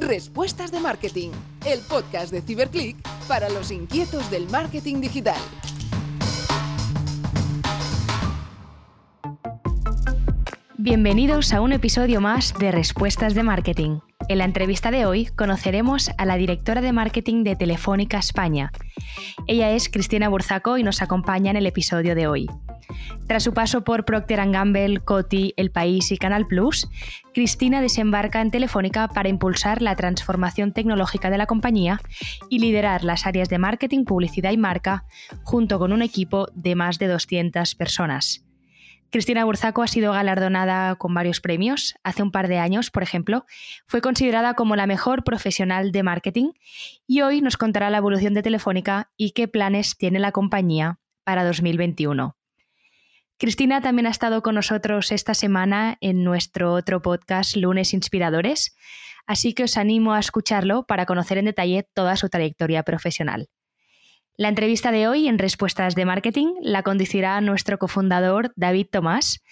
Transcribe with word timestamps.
Respuestas 0.00 0.72
de 0.72 0.80
Marketing, 0.80 1.30
el 1.66 1.80
podcast 1.80 2.32
de 2.32 2.40
Ciberclick 2.40 2.96
para 3.28 3.50
los 3.50 3.70
inquietos 3.70 4.30
del 4.30 4.48
marketing 4.48 5.02
digital. 5.02 5.38
Bienvenidos 10.78 11.52
a 11.52 11.60
un 11.60 11.72
episodio 11.72 12.22
más 12.22 12.54
de 12.58 12.72
Respuestas 12.72 13.34
de 13.34 13.42
Marketing. 13.42 13.98
En 14.30 14.38
la 14.38 14.44
entrevista 14.44 14.92
de 14.92 15.06
hoy 15.06 15.26
conoceremos 15.26 16.12
a 16.16 16.24
la 16.24 16.36
directora 16.36 16.80
de 16.80 16.92
marketing 16.92 17.42
de 17.42 17.56
Telefónica 17.56 18.18
España. 18.18 18.70
Ella 19.48 19.72
es 19.72 19.88
Cristina 19.88 20.28
Burzaco 20.28 20.78
y 20.78 20.84
nos 20.84 21.02
acompaña 21.02 21.50
en 21.50 21.56
el 21.56 21.66
episodio 21.66 22.14
de 22.14 22.28
hoy. 22.28 22.46
Tras 23.26 23.42
su 23.42 23.52
paso 23.52 23.82
por 23.82 24.04
Procter 24.04 24.48
Gamble, 24.48 25.00
Coty, 25.00 25.52
El 25.56 25.72
País 25.72 26.12
y 26.12 26.16
Canal 26.16 26.46
Plus, 26.46 26.88
Cristina 27.34 27.80
desembarca 27.80 28.40
en 28.40 28.52
Telefónica 28.52 29.08
para 29.08 29.28
impulsar 29.28 29.82
la 29.82 29.96
transformación 29.96 30.72
tecnológica 30.72 31.28
de 31.28 31.38
la 31.38 31.46
compañía 31.46 32.00
y 32.48 32.60
liderar 32.60 33.02
las 33.02 33.26
áreas 33.26 33.48
de 33.48 33.58
marketing, 33.58 34.04
publicidad 34.04 34.52
y 34.52 34.58
marca 34.58 35.06
junto 35.42 35.80
con 35.80 35.92
un 35.92 36.02
equipo 36.02 36.46
de 36.54 36.76
más 36.76 37.00
de 37.00 37.08
200 37.08 37.74
personas. 37.74 38.44
Cristina 39.10 39.44
Burzaco 39.44 39.82
ha 39.82 39.88
sido 39.88 40.12
galardonada 40.12 40.94
con 40.94 41.12
varios 41.14 41.40
premios. 41.40 41.94
Hace 42.04 42.22
un 42.22 42.30
par 42.30 42.46
de 42.46 42.58
años, 42.58 42.90
por 42.90 43.02
ejemplo, 43.02 43.44
fue 43.86 44.00
considerada 44.00 44.54
como 44.54 44.76
la 44.76 44.86
mejor 44.86 45.24
profesional 45.24 45.90
de 45.90 46.02
marketing 46.04 46.52
y 47.06 47.22
hoy 47.22 47.40
nos 47.40 47.56
contará 47.56 47.90
la 47.90 47.98
evolución 47.98 48.34
de 48.34 48.42
Telefónica 48.42 49.10
y 49.16 49.32
qué 49.32 49.48
planes 49.48 49.96
tiene 49.96 50.20
la 50.20 50.30
compañía 50.30 51.00
para 51.24 51.44
2021. 51.44 52.36
Cristina 53.36 53.80
también 53.80 54.06
ha 54.06 54.10
estado 54.10 54.42
con 54.42 54.54
nosotros 54.54 55.10
esta 55.12 55.34
semana 55.34 55.96
en 56.00 56.22
nuestro 56.22 56.72
otro 56.72 57.02
podcast 57.02 57.56
Lunes 57.56 57.94
Inspiradores, 57.94 58.76
así 59.26 59.54
que 59.54 59.64
os 59.64 59.76
animo 59.76 60.12
a 60.12 60.20
escucharlo 60.20 60.84
para 60.86 61.06
conocer 61.06 61.38
en 61.38 61.46
detalle 61.46 61.88
toda 61.94 62.16
su 62.16 62.28
trayectoria 62.28 62.82
profesional. 62.84 63.48
La 64.40 64.48
entrevista 64.48 64.90
de 64.90 65.06
hoy 65.06 65.28
en 65.28 65.38
Respuestas 65.38 65.94
de 65.94 66.06
Marketing 66.06 66.54
la 66.62 66.82
conducirá 66.82 67.38
nuestro 67.42 67.76
cofundador 67.76 68.54
David 68.56 68.86
Tomás. 68.90 69.42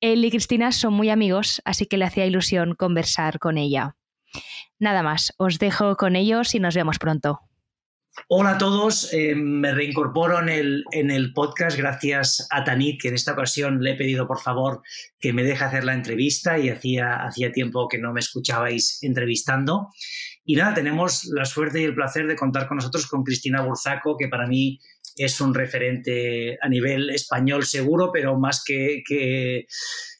Él 0.00 0.24
y 0.24 0.30
Cristina 0.30 0.72
son 0.72 0.92
muy 0.92 1.08
amigos, 1.08 1.62
así 1.64 1.86
que 1.86 1.96
le 1.96 2.04
hacía 2.04 2.26
ilusión 2.26 2.74
conversar 2.74 3.38
con 3.38 3.58
ella. 3.58 3.94
Nada 4.80 5.04
más, 5.04 5.32
os 5.36 5.60
dejo 5.60 5.94
con 5.94 6.16
ellos 6.16 6.52
y 6.56 6.58
nos 6.58 6.74
vemos 6.74 6.98
pronto. 6.98 7.42
Hola 8.26 8.50
a 8.50 8.58
todos, 8.58 9.12
eh, 9.12 9.36
me 9.36 9.72
reincorporo 9.72 10.40
en 10.40 10.48
el, 10.48 10.84
en 10.90 11.12
el, 11.12 11.32
podcast 11.32 11.76
gracias 11.76 12.48
a 12.50 12.64
Tanit, 12.64 13.00
que 13.00 13.08
en 13.08 13.14
esta 13.14 13.32
ocasión 13.34 13.82
le 13.82 13.92
he 13.92 13.96
pedido 13.96 14.26
por 14.26 14.40
favor 14.40 14.82
que 15.20 15.32
me 15.32 15.44
deje 15.44 15.62
hacer 15.62 15.84
la 15.84 15.94
entrevista 15.94 16.58
y 16.58 16.70
hacía, 16.70 17.24
hacía 17.24 17.52
tiempo 17.52 17.88
que 17.88 17.98
no 17.98 18.12
me 18.12 18.20
escuchabais 18.20 19.00
entrevistando. 19.02 19.90
Y 20.46 20.56
nada, 20.56 20.74
tenemos 20.74 21.24
la 21.26 21.46
suerte 21.46 21.80
y 21.80 21.84
el 21.84 21.94
placer 21.94 22.26
de 22.26 22.36
contar 22.36 22.68
con 22.68 22.76
nosotros 22.76 23.06
con 23.06 23.24
Cristina 23.24 23.62
Burzaco, 23.62 24.16
que 24.18 24.28
para 24.28 24.46
mí 24.46 24.78
es 25.16 25.40
un 25.40 25.54
referente 25.54 26.58
a 26.60 26.68
nivel 26.68 27.08
español 27.10 27.64
seguro, 27.64 28.10
pero 28.12 28.38
más 28.38 28.62
que, 28.62 29.66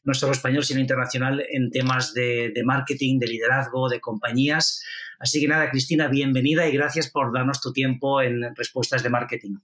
no 0.04 0.14
solo 0.14 0.32
español, 0.32 0.64
sino 0.64 0.80
internacional 0.80 1.44
en 1.50 1.70
temas 1.70 2.14
de, 2.14 2.52
de 2.54 2.64
marketing, 2.64 3.18
de 3.18 3.26
liderazgo, 3.26 3.88
de 3.88 4.00
compañías. 4.00 4.82
Así 5.18 5.40
que 5.40 5.48
nada, 5.48 5.70
Cristina, 5.70 6.08
bienvenida 6.08 6.66
y 6.66 6.72
gracias 6.72 7.10
por 7.10 7.32
darnos 7.32 7.60
tu 7.60 7.72
tiempo 7.72 8.22
en 8.22 8.54
Respuestas 8.54 9.02
de 9.02 9.10
Marketing. 9.10 9.56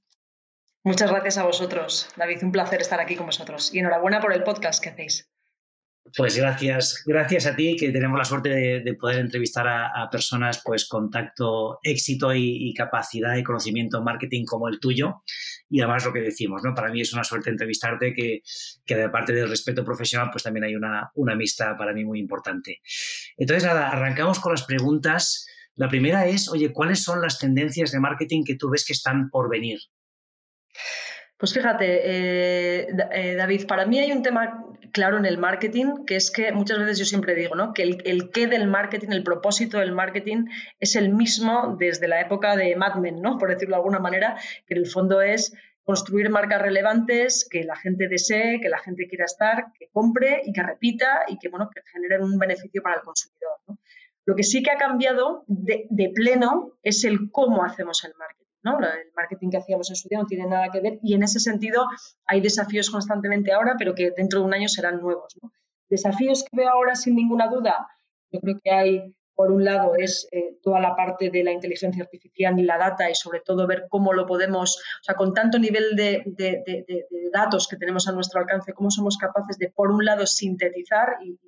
Muchas 0.83 1.11
gracias 1.11 1.36
a 1.38 1.44
vosotros, 1.44 2.08
David. 2.16 2.42
Un 2.42 2.53
placer 2.53 2.81
estar 2.81 3.00
aquí 3.00 3.14
con 3.16 3.27
vosotros. 3.27 3.75
Y 3.75 3.81
enhorabuena 3.81 4.20
por 4.20 4.33
el 4.33 4.42
podcast 4.42 4.83
que 4.83 4.88
hacéis. 4.91 5.30
Pues 6.16 6.36
gracias, 6.36 7.03
gracias 7.06 7.47
a 7.47 7.55
ti 7.55 7.77
que 7.77 7.91
tenemos 7.91 8.19
la 8.19 8.25
suerte 8.25 8.48
de, 8.48 8.94
poder 8.94 9.19
entrevistar 9.19 9.69
a, 9.69 10.08
personas 10.11 10.62
pues 10.64 10.89
con 10.89 11.11
tacto, 11.11 11.78
éxito 11.83 12.34
y, 12.34 12.72
capacidad 12.75 13.36
y 13.36 13.42
conocimiento 13.42 13.98
en 13.98 14.05
marketing 14.05 14.44
como 14.44 14.69
el 14.69 14.81
tuyo. 14.81 15.20
Y 15.69 15.81
además 15.81 16.05
lo 16.05 16.12
que 16.12 16.20
decimos, 16.20 16.62
¿no? 16.64 16.75
Para 16.75 16.91
mí 16.91 17.00
es 17.00 17.12
una 17.12 17.22
suerte 17.22 17.50
entrevistarte 17.50 18.12
que, 18.12 18.43
que 18.84 19.03
aparte 19.03 19.32
del 19.32 19.49
respeto 19.49 19.84
profesional, 19.84 20.31
pues 20.32 20.43
también 20.43 20.65
hay 20.65 20.75
una, 20.75 21.10
una 21.15 21.34
amistad 21.34 21.76
para 21.76 21.93
mí 21.93 22.04
muy 22.04 22.19
importante. 22.19 22.81
Entonces, 23.37 23.65
nada, 23.65 23.91
arrancamos 23.91 24.41
con 24.41 24.53
las 24.53 24.65
preguntas. 24.65 25.47
La 25.76 25.88
primera 25.88 26.26
es, 26.26 26.49
oye, 26.49 26.72
¿cuáles 26.72 27.03
son 27.03 27.20
las 27.20 27.38
tendencias 27.38 27.93
de 27.93 28.00
marketing 28.00 28.44
que 28.44 28.56
tú 28.56 28.70
ves 28.70 28.84
que 28.84 28.94
están 28.94 29.31
por 29.31 29.49
venir? 29.49 29.78
Pues 31.37 31.54
fíjate, 31.54 32.00
eh, 32.04 32.87
eh, 33.12 33.34
David, 33.34 33.66
para 33.66 33.87
mí 33.87 33.99
hay 33.99 34.12
un 34.12 34.22
tema 34.22 34.62
claro 34.93 35.19
en 35.19 35.27
el 35.27 35.39
marketing, 35.39 36.05
que 36.07 36.17
es 36.17 36.31
que 36.31 36.53
muchas 36.53 36.79
veces 36.79 36.99
yo 36.99 37.05
siempre 37.05 37.35
digo, 37.35 37.55
¿no? 37.55 37.73
Que 37.73 37.83
el, 37.83 38.31
qué 38.31 38.47
del 38.47 38.67
marketing, 38.67 39.09
el 39.11 39.23
propósito 39.23 39.79
del 39.79 39.93
marketing 39.93 40.47
es 40.79 40.97
el 40.97 41.11
mismo 41.11 41.77
desde 41.79 42.09
la 42.09 42.21
época 42.21 42.57
de 42.57 42.77
Mad 42.77 42.97
Men, 42.97 43.21
¿no? 43.21 43.39
Por 43.39 43.51
decirlo 43.51 43.77
de 43.77 43.81
alguna 43.81 43.99
manera, 43.99 44.37
que 44.67 44.75
en 44.75 44.79
el 44.79 44.87
fondo 44.87 45.21
es 45.23 45.53
construir 45.85 46.31
marcas 46.31 46.63
relevantes 46.63 47.47
que 47.51 47.65
la 47.65 47.77
gente 47.77 48.09
desee, 48.09 48.61
que 48.61 48.69
la 48.69 48.79
gente 48.79 49.09
quiera 49.09 49.25
estar, 49.25 49.73
que 49.79 49.89
compre 49.93 50.43
y 50.45 50.53
que 50.53 50.63
repita 50.63 51.25
y 51.29 51.39
que, 51.39 51.49
bueno, 51.49 51.71
que 51.75 51.83
generen 51.93 52.23
un 52.23 52.39
beneficio 52.39 52.83
para 52.83 52.97
el 52.97 53.03
consumidor. 53.03 53.59
Lo 54.25 54.37
que 54.37 54.43
sí 54.43 54.62
que 54.62 54.71
ha 54.71 54.77
cambiado 54.77 55.45
de, 55.47 55.87
de 55.91 56.11
pleno 56.11 56.79
es 56.83 57.05
el 57.05 57.31
cómo 57.33 57.65
hacemos 57.65 58.05
el 58.05 58.15
marketing. 58.17 58.40
El 58.62 59.12
marketing 59.16 59.50
que 59.50 59.56
hacíamos 59.56 59.88
en 59.91 59.97
su 59.97 60.09
día 60.09 60.19
no 60.19 60.26
tiene 60.26 60.47
nada 60.47 60.69
que 60.71 60.81
ver 60.81 60.98
y 61.03 61.15
en 61.15 61.22
ese 61.22 61.41
sentido 61.41 61.87
hay 62.26 62.41
desafíos 62.41 62.91
constantemente 62.91 63.53
ahora, 63.53 63.75
pero 63.78 63.94
que 63.94 64.10
dentro 64.10 64.41
de 64.41 64.47
un 64.47 64.54
año 64.54 64.69
serán 64.69 65.00
nuevos. 65.00 65.34
Desafíos 65.88 66.44
que 66.44 66.56
veo 66.56 66.69
ahora 66.69 66.94
sin 66.94 67.16
ninguna 67.16 67.49
duda, 67.49 67.88
yo 68.31 68.41
creo 68.41 68.60
que 68.62 68.70
hay, 68.70 69.16
por 69.34 69.50
un 69.50 69.65
lado, 69.65 69.94
es 69.97 70.28
eh, 70.31 70.59
toda 70.62 70.78
la 70.78 70.94
parte 70.94 71.31
de 71.31 71.43
la 71.43 71.53
inteligencia 71.53 72.04
artificial 72.04 72.59
y 72.59 72.62
la 72.62 72.78
data 72.78 73.10
y 73.10 73.15
sobre 73.15 73.41
todo 73.41 73.66
ver 73.66 73.87
cómo 73.88 74.12
lo 74.12 74.26
podemos, 74.26 74.76
o 74.76 75.03
sea, 75.03 75.15
con 75.15 75.34
tanto 75.34 75.59
nivel 75.59 75.97
de, 75.97 76.22
datos 77.32 77.66
que 77.66 77.76
tenemos 77.76 78.06
a 78.09 78.12
nuestro 78.12 78.41
alcance, 78.41 78.72
cómo 78.72 78.91
somos 78.91 79.16
capaces 79.16 79.56
de, 79.59 79.70
por 79.70 79.91
un 79.91 80.04
lado, 80.04 80.26
sintetizar 80.26 81.16
y, 81.25 81.38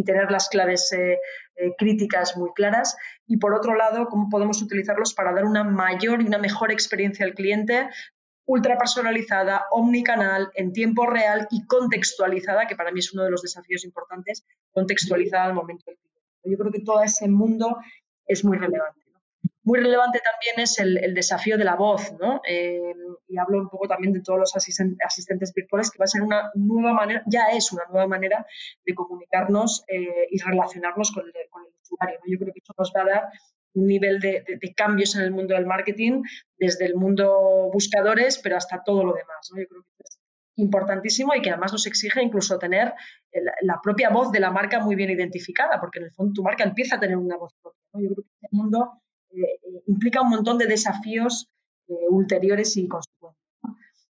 y 0.00 0.04
tener 0.04 0.30
las 0.30 0.48
claves 0.48 0.90
eh, 0.92 1.18
eh, 1.56 1.74
críticas 1.76 2.36
muy 2.36 2.50
claras. 2.54 2.96
Y 3.26 3.36
por 3.36 3.54
otro 3.54 3.74
lado, 3.74 4.06
cómo 4.08 4.28
podemos 4.30 4.62
utilizarlos 4.62 5.12
para 5.12 5.32
dar 5.32 5.44
una 5.44 5.62
mayor 5.62 6.22
y 6.22 6.26
una 6.26 6.38
mejor 6.38 6.72
experiencia 6.72 7.26
al 7.26 7.34
cliente 7.34 7.88
ultra 8.46 8.76
personalizada, 8.76 9.66
omnicanal, 9.70 10.50
en 10.54 10.72
tiempo 10.72 11.06
real 11.06 11.46
y 11.50 11.66
contextualizada, 11.66 12.66
que 12.66 12.74
para 12.74 12.90
mí 12.90 12.98
es 12.98 13.12
uno 13.12 13.22
de 13.22 13.30
los 13.30 13.42
desafíos 13.42 13.84
importantes, 13.84 14.44
contextualizada 14.72 15.44
al 15.44 15.54
momento 15.54 15.84
del 15.86 15.98
cliente. 15.98 16.20
Yo 16.44 16.58
creo 16.58 16.72
que 16.72 16.80
todo 16.80 17.00
ese 17.02 17.28
mundo 17.28 17.76
es 18.26 18.44
muy 18.44 18.58
relevante. 18.58 18.99
Muy 19.70 19.78
relevante 19.78 20.18
también 20.18 20.64
es 20.64 20.80
el, 20.80 21.14
desafío 21.14 21.56
de 21.56 21.62
la 21.62 21.76
voz, 21.76 22.12
¿no? 22.18 22.40
Eh, 22.44 22.92
y 23.28 23.38
hablo 23.38 23.60
un 23.60 23.68
poco 23.68 23.86
también 23.86 24.12
de 24.12 24.20
todos 24.20 24.40
los 24.40 24.56
asistentes 24.56 25.52
virtuales, 25.54 25.92
que 25.92 25.98
va 25.98 26.06
a 26.06 26.08
ser 26.08 26.22
una 26.22 26.50
nueva 26.56 26.92
manera, 26.92 27.22
ya 27.26 27.50
es 27.52 27.70
una 27.70 27.84
nueva 27.88 28.08
manera 28.08 28.44
de 28.84 28.94
comunicarnos 28.96 29.84
eh, 29.86 30.26
y 30.28 30.40
relacionarnos 30.40 31.12
con 31.12 31.24
el, 31.24 31.32
usuario. 31.82 32.18
Yo 32.26 32.38
creo 32.40 32.52
que 32.52 32.58
eso 32.58 32.74
nos 32.76 32.92
va 32.96 33.02
a 33.02 33.04
dar 33.04 33.28
un 33.74 33.86
nivel 33.86 34.18
de, 34.18 34.44
cambios 34.74 35.14
en 35.14 35.22
el 35.22 35.30
mundo 35.30 35.54
del 35.54 35.66
marketing, 35.66 36.22
desde 36.58 36.86
el 36.86 36.96
mundo 36.96 37.70
buscadores, 37.72 38.40
pero 38.42 38.56
hasta 38.56 38.82
todo 38.82 39.04
lo 39.04 39.12
demás. 39.12 39.52
Yo 39.56 39.68
creo 39.68 39.82
que 39.82 40.02
es 40.02 40.18
importantísimo 40.56 41.32
y 41.36 41.42
que 41.42 41.50
además 41.50 41.70
nos 41.70 41.86
exige 41.86 42.20
incluso 42.20 42.58
tener 42.58 42.92
la 43.62 43.78
propia 43.80 44.10
voz 44.10 44.32
de 44.32 44.40
la 44.40 44.50
marca 44.50 44.80
muy 44.80 44.96
bien 44.96 45.10
identificada, 45.10 45.78
porque 45.78 46.00
en 46.00 46.06
el 46.06 46.10
fondo 46.10 46.32
tu 46.32 46.42
marca 46.42 46.64
empieza 46.64 46.96
a 46.96 47.00
tener 47.00 47.16
una 47.16 47.36
voz 47.36 47.54
propia. 47.62 47.78
Yo 47.92 48.14
creo 48.14 48.24
que 48.24 48.30
este 48.32 48.48
mundo 48.50 49.00
eh, 49.32 49.82
implica 49.86 50.22
un 50.22 50.30
montón 50.30 50.58
de 50.58 50.66
desafíos 50.66 51.48
eh, 51.88 51.94
ulteriores 52.10 52.76
y 52.76 52.88
consecuentes. 52.88 53.40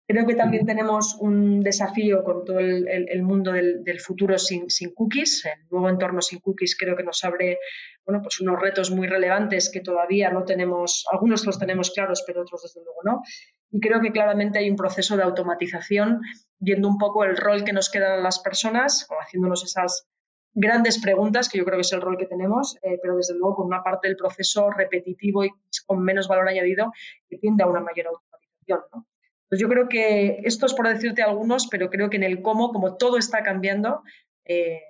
Creo 0.07 0.27
que 0.27 0.35
también 0.35 0.67
tenemos 0.67 1.15
un 1.19 1.61
desafío 1.61 2.23
con 2.23 2.45
todo 2.45 2.59
el, 2.59 3.23
mundo 3.23 3.51
del, 3.53 3.99
futuro 3.99 4.37
sin, 4.37 4.67
cookies. 4.93 5.45
El 5.45 5.67
nuevo 5.71 5.89
entorno 5.89 6.21
sin 6.21 6.39
cookies 6.39 6.77
creo 6.77 6.95
que 6.95 7.03
nos 7.03 7.23
abre 7.23 7.57
bueno, 8.05 8.21
pues 8.21 8.39
unos 8.39 8.61
retos 8.61 8.91
muy 8.91 9.07
relevantes 9.07 9.71
que 9.71 9.81
todavía 9.81 10.29
no 10.29 10.43
tenemos, 10.43 11.05
algunos 11.11 11.43
los 11.47 11.57
tenemos 11.57 11.89
claros, 11.89 12.23
pero 12.25 12.43
otros 12.43 12.61
desde 12.61 12.83
luego 12.83 13.01
no. 13.03 13.23
Y 13.71 13.79
creo 13.79 13.99
que 13.99 14.11
claramente 14.11 14.59
hay 14.59 14.69
un 14.69 14.75
proceso 14.75 15.17
de 15.17 15.23
automatización, 15.23 16.21
viendo 16.59 16.87
un 16.87 16.99
poco 16.99 17.23
el 17.23 17.35
rol 17.35 17.63
que 17.63 17.73
nos 17.73 17.89
quedan 17.89 18.21
las 18.21 18.39
personas, 18.39 19.07
haciéndonos 19.19 19.63
esas 19.63 20.07
grandes 20.55 20.99
preguntas, 20.99 21.49
que 21.49 21.57
yo 21.57 21.65
creo 21.65 21.77
que 21.77 21.81
es 21.81 21.91
el 21.91 22.01
rol 22.01 22.17
que 22.17 22.25
tenemos, 22.25 22.77
eh, 22.81 22.97
pero 23.01 23.17
desde 23.17 23.35
luego 23.35 23.57
con 23.57 23.67
una 23.67 23.83
parte 23.83 24.07
del 24.07 24.15
proceso 24.15 24.71
repetitivo 24.71 25.43
y 25.43 25.51
con 25.85 26.01
menos 26.01 26.27
valor 26.27 26.47
añadido 26.47 26.93
que 27.29 27.37
tiende 27.37 27.63
a 27.63 27.67
una 27.67 27.81
mayor 27.81 28.07
automatización. 28.07 29.05
Pues 29.49 29.61
yo 29.61 29.67
creo 29.67 29.87
que 29.89 30.39
esto 30.45 30.65
es 30.65 30.73
por 30.73 30.87
decirte 30.87 31.21
algunos, 31.21 31.67
pero 31.67 31.89
creo 31.89 32.09
que 32.09 32.17
en 32.17 32.23
el 32.23 32.41
cómo, 32.41 32.71
como 32.71 32.95
todo 32.95 33.17
está 33.17 33.43
cambiando, 33.43 34.01
eh, 34.45 34.81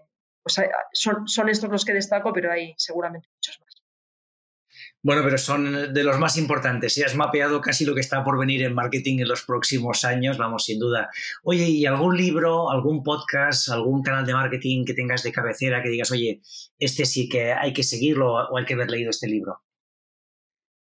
pues 0.44 0.62
son, 0.94 1.28
son, 1.28 1.50
estos 1.50 1.72
los 1.72 1.84
que 1.84 1.94
destaco, 1.94 2.32
pero 2.32 2.52
hay 2.52 2.76
seguramente 2.78 3.28
muchos 3.34 3.60
más. 3.60 3.65
Bueno, 5.06 5.22
pero 5.24 5.38
son 5.38 5.94
de 5.94 6.04
los 6.04 6.18
más 6.18 6.36
importantes. 6.36 6.96
Si 6.96 7.04
has 7.04 7.16
mapeado 7.16 7.62
casi 7.62 7.86
lo 7.86 7.94
que 7.94 8.02
está 8.02 8.24
por 8.24 8.40
venir 8.40 8.64
en 8.64 8.74
marketing 8.74 9.20
en 9.20 9.28
los 9.28 9.44
próximos 9.44 10.04
años, 10.04 10.40
vamos, 10.40 10.66
sin 10.66 10.80
duda. 10.80 11.12
Oye, 11.44 11.70
¿y 11.70 11.86
algún 11.86 12.18
libro, 12.18 12.72
algún 12.72 13.04
podcast, 13.04 13.70
algún 13.70 14.02
canal 14.02 14.26
de 14.26 14.34
marketing 14.34 14.84
que 14.84 14.96
tengas 14.96 15.22
de 15.22 15.32
cabecera 15.32 15.84
que 15.84 15.90
digas, 15.90 16.10
oye, 16.10 16.42
este 16.80 17.06
sí 17.06 17.30
que 17.30 17.54
hay 17.54 17.72
que 17.72 17.84
seguirlo 17.84 18.34
o 18.34 18.58
hay 18.58 18.66
que 18.66 18.74
haber 18.74 18.90
leído 18.90 19.12
este 19.12 19.28
libro? 19.28 19.62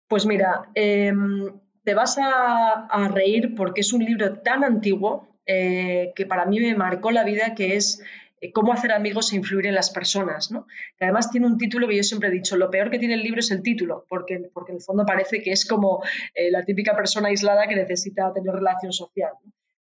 Pues 0.08 0.26
mira, 0.26 0.68
em, 0.74 1.50
te 1.82 1.94
vas 1.94 2.18
a, 2.18 3.08
reír 3.14 3.54
porque 3.54 3.80
es 3.80 3.94
un 3.94 4.04
libro 4.04 4.40
tan 4.40 4.62
antiguo 4.62 5.40
eh, 5.46 6.12
que 6.14 6.26
para 6.26 6.44
mí 6.44 6.60
me 6.60 6.74
marcó 6.74 7.12
la 7.12 7.24
vida, 7.24 7.54
que 7.54 7.76
es 7.76 8.02
cómo 8.50 8.72
hacer 8.72 8.90
amigos 8.90 9.32
e 9.32 9.36
influir 9.36 9.66
en 9.66 9.74
las 9.74 9.90
personas, 9.90 10.50
¿no? 10.50 10.66
Que 10.96 11.04
además 11.04 11.30
tiene 11.30 11.46
un 11.46 11.58
título 11.58 11.86
que 11.86 11.96
yo 11.96 12.02
siempre 12.02 12.28
he 12.28 12.32
dicho, 12.32 12.56
lo 12.56 12.70
peor 12.70 12.90
que 12.90 12.98
tiene 12.98 13.14
el 13.14 13.22
libro 13.22 13.38
es 13.38 13.50
el 13.52 13.62
título, 13.62 14.04
porque, 14.08 14.50
porque 14.52 14.72
en 14.72 14.78
el 14.78 14.82
fondo 14.82 15.06
parece 15.06 15.42
que 15.42 15.52
es 15.52 15.66
como 15.66 16.02
eh, 16.34 16.50
la 16.50 16.64
típica 16.64 16.96
persona 16.96 17.28
aislada 17.28 17.68
que 17.68 17.76
necesita 17.76 18.32
tener 18.32 18.52
relación 18.52 18.92
social. 18.92 19.32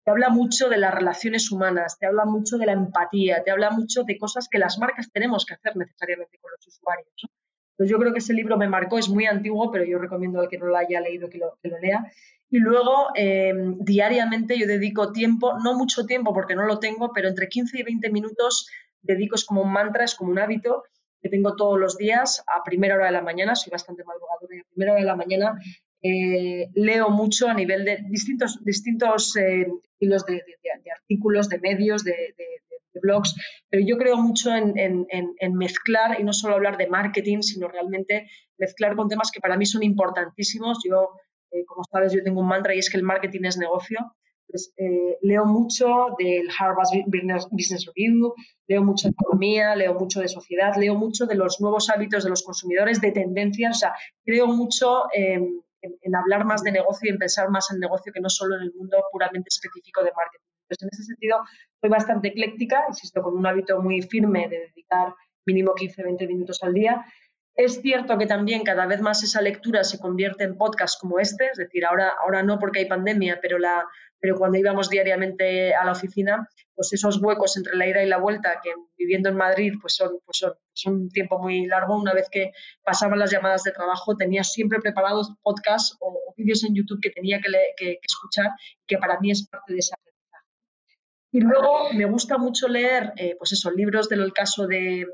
Te 0.03 0.11
habla 0.11 0.29
mucho 0.29 0.67
de 0.69 0.77
las 0.77 0.93
relaciones 0.93 1.51
humanas, 1.51 1.97
te 1.99 2.07
habla 2.07 2.25
mucho 2.25 2.57
de 2.57 2.65
la 2.65 2.73
empatía, 2.73 3.43
te 3.43 3.51
habla 3.51 3.69
mucho 3.69 4.03
de 4.03 4.17
cosas 4.17 4.47
que 4.49 4.57
las 4.57 4.77
marcas 4.77 5.11
tenemos 5.11 5.45
que 5.45 5.53
hacer 5.53 5.77
necesariamente 5.77 6.37
con 6.39 6.51
los 6.51 6.67
usuarios. 6.67 7.29
Entonces 7.79 7.91
yo 7.91 7.99
creo 7.99 8.11
que 8.11 8.19
ese 8.19 8.33
libro 8.33 8.57
me 8.57 8.67
marcó, 8.67 8.97
es 8.97 9.07
muy 9.07 9.25
antiguo, 9.25 9.71
pero 9.71 9.85
yo 9.85 9.99
recomiendo 9.99 10.41
al 10.41 10.49
que 10.49 10.57
no 10.57 10.65
lo 10.65 10.75
haya 10.75 10.99
leído 10.99 11.29
que 11.29 11.37
lo, 11.37 11.57
que 11.63 11.69
lo 11.69 11.79
lea. 11.79 12.11
Y 12.51 12.57
luego, 12.59 13.09
eh, 13.15 13.53
diariamente 13.79 14.57
yo 14.57 14.65
dedico 14.65 15.11
tiempo, 15.11 15.53
no 15.63 15.75
mucho 15.75 16.05
tiempo 16.05 16.33
porque 16.33 16.55
no 16.55 16.65
lo 16.65 16.79
tengo, 16.79 17.11
pero 17.13 17.29
entre 17.29 17.47
15 17.47 17.79
y 17.79 17.83
20 17.83 18.09
minutos 18.11 18.67
dedico, 19.01 19.35
es 19.35 19.45
como 19.45 19.61
un 19.61 19.71
mantra, 19.71 20.03
es 20.03 20.15
como 20.15 20.31
un 20.31 20.39
hábito 20.39 20.83
que 21.21 21.29
tengo 21.29 21.55
todos 21.55 21.79
los 21.79 21.97
días 21.97 22.43
a 22.47 22.63
primera 22.63 22.95
hora 22.95 23.07
de 23.07 23.11
la 23.11 23.21
mañana, 23.21 23.55
soy 23.55 23.71
bastante 23.71 24.03
madrugadora 24.03 24.55
y 24.55 24.59
a 24.59 24.63
primera 24.73 24.93
hora 24.93 25.01
de 25.01 25.07
la 25.07 25.15
mañana 25.15 25.59
eh, 26.01 26.69
leo 26.75 27.09
mucho 27.09 27.49
a 27.49 27.53
nivel 27.53 27.83
de 27.83 27.99
distintos, 28.09 28.63
distintos 28.63 29.35
eh, 29.35 29.67
de, 29.99 30.41
artículos, 30.91 31.49
de 31.49 31.59
medios, 31.59 32.03
de, 32.03 32.35
blogs, 33.01 33.33
pero 33.69 33.85
yo 33.85 33.97
creo 33.97 34.17
mucho 34.17 34.53
en, 34.53 34.73
en, 34.77 35.53
mezclar 35.53 36.19
y 36.19 36.23
no 36.23 36.33
solo 36.33 36.55
hablar 36.55 36.75
de 36.75 36.87
marketing, 36.87 37.41
sino 37.41 37.69
realmente 37.69 38.29
mezclar 38.57 38.97
con 38.97 39.07
temas 39.07 39.31
que 39.31 39.39
para 39.39 39.55
mí 39.55 39.65
son 39.65 39.83
importantísimos. 39.83 40.79
Yo 40.83 41.11
eh, 41.51 41.65
como 41.65 41.83
sabes, 41.91 42.13
yo 42.13 42.23
tengo 42.23 42.41
un 42.41 42.47
mantra 42.47 42.75
y 42.75 42.79
es 42.79 42.89
que 42.89 42.97
el 42.97 43.03
marketing 43.03 43.45
es 43.45 43.57
negocio. 43.57 44.15
Pues, 44.47 44.73
eh, 44.77 45.17
leo 45.21 45.45
mucho 45.45 46.15
del 46.17 46.47
Harvard 46.57 46.87
Business 47.51 47.85
Review, 47.85 48.33
leo 48.67 48.83
mucho 48.83 49.07
de 49.07 49.11
economía, 49.11 49.75
leo 49.75 49.93
mucho 49.93 50.21
de 50.21 50.27
sociedad, 50.27 50.75
leo 50.75 50.95
mucho 50.95 51.27
de 51.27 51.35
los 51.35 51.61
nuevos 51.61 51.89
hábitos 51.89 52.23
de 52.23 52.31
los 52.31 52.43
consumidores, 52.43 52.99
de 52.99 53.11
tendencias. 53.11 53.77
O 53.77 53.79
sea, 53.79 53.93
creo 54.25 54.47
mucho 54.47 55.03
en, 55.13 55.63
hablar 56.15 56.45
más 56.45 56.63
de 56.63 56.71
negocio 56.71 57.07
y 57.07 57.13
en 57.13 57.19
pensar 57.19 57.49
más 57.49 57.71
en 57.71 57.79
negocio 57.79 58.11
que 58.11 58.19
no 58.19 58.29
solo 58.29 58.55
en 58.55 58.63
el 58.63 58.73
mundo 58.73 58.97
puramente 59.11 59.49
específico 59.49 60.03
de 60.03 60.11
marketing. 60.15 60.45
Entonces, 60.63 60.83
en 60.83 60.89
ese 60.91 61.03
sentido, 61.03 61.37
soy 61.79 61.89
bastante 61.89 62.29
ecléctica, 62.29 62.85
insisto, 62.87 63.21
con 63.21 63.37
un 63.37 63.45
hábito 63.45 63.79
muy 63.81 64.01
firme 64.01 64.49
de 64.49 64.59
dedicar 64.59 65.13
mínimo 65.45 65.73
15-20 65.73 66.27
minutos 66.27 66.63
al 66.63 66.73
día 66.73 67.05
es 67.59 67.81
cierto 67.81 68.17
que 68.17 68.25
también 68.25 68.63
cada 68.63 68.85
vez 68.85 69.01
más 69.01 69.21
esa 69.21 69.41
lectura 69.41 69.83
se 69.83 69.99
convierte 69.99 70.45
en 70.45 70.55
podcast 70.55 70.97
como 70.97 71.19
este, 71.19 71.47
es 71.47 71.57
decir, 71.57 71.85
ahora, 71.85 72.13
ahora 72.23 72.41
no 72.41 72.57
porque 72.57 72.79
hay 72.79 72.85
pandemia, 72.85 73.39
pero, 73.41 73.59
la, 73.59 73.85
pero 74.17 74.37
cuando 74.37 74.57
íbamos 74.57 74.89
diariamente 74.89 75.75
a 75.75 75.83
la 75.83 75.91
oficina, 75.91 76.47
pues 76.73 76.93
esos 76.93 77.21
huecos 77.21 77.57
entre 77.57 77.75
la 77.75 77.85
ida 77.85 78.01
y 78.01 78.07
la 78.07 78.17
vuelta, 78.17 78.61
que 78.63 78.71
viviendo 78.97 79.27
en 79.27 79.35
Madrid 79.35 79.73
pues 79.81 79.93
son, 79.93 80.21
pues 80.25 80.37
son, 80.71 80.93
un 80.93 81.09
tiempo 81.09 81.37
muy 81.37 81.65
largo, 81.65 81.97
una 81.97 82.13
vez 82.13 82.29
que 82.31 82.51
pasaban 82.81 83.19
las 83.19 83.29
llamadas 83.29 83.63
de 83.63 83.73
trabajo, 83.73 84.15
tenía 84.15 84.45
siempre 84.45 84.79
preparados 84.79 85.33
podcasts 85.43 85.97
o, 85.99 86.33
vídeos 86.37 86.63
en 86.63 86.73
YouTube 86.73 87.01
que 87.01 87.09
tenía 87.09 87.41
que, 87.41 87.99
escuchar, 88.01 88.51
que 88.87 88.97
para 88.97 89.19
mí 89.19 89.31
es 89.31 89.45
parte 89.45 89.73
de 89.73 89.79
esa 89.79 89.97
y 91.31 91.41
luego 91.41 91.93
me 91.93 92.05
gusta 92.05 92.39
mucho 92.39 92.67
leer, 92.67 93.13
eh, 93.17 93.35
pues 93.37 93.51
esos 93.51 93.75
libros 93.75 94.09
del 94.09 94.33
caso 94.33 94.65
de, 94.65 95.05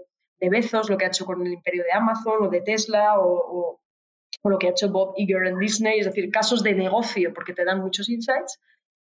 de 0.45 0.49
Bezos, 0.49 0.89
lo 0.89 0.97
que 0.97 1.05
ha 1.05 1.07
hecho 1.07 1.25
con 1.25 1.45
el 1.45 1.53
imperio 1.53 1.83
de 1.83 1.91
Amazon 1.91 2.43
o 2.43 2.49
de 2.49 2.61
Tesla 2.61 3.19
o, 3.19 3.79
lo 4.43 4.59
que 4.59 4.67
ha 4.67 4.71
hecho 4.71 4.89
Bob 4.89 5.15
Iger 5.17 5.47
en 5.47 5.57
Disney, 5.57 5.99
es 5.99 6.05
decir, 6.05 6.29
casos 6.29 6.61
de 6.61 6.75
negocio 6.75 7.33
porque 7.33 7.53
te 7.53 7.65
dan 7.65 7.79
muchos 7.79 8.09
insights. 8.09 8.59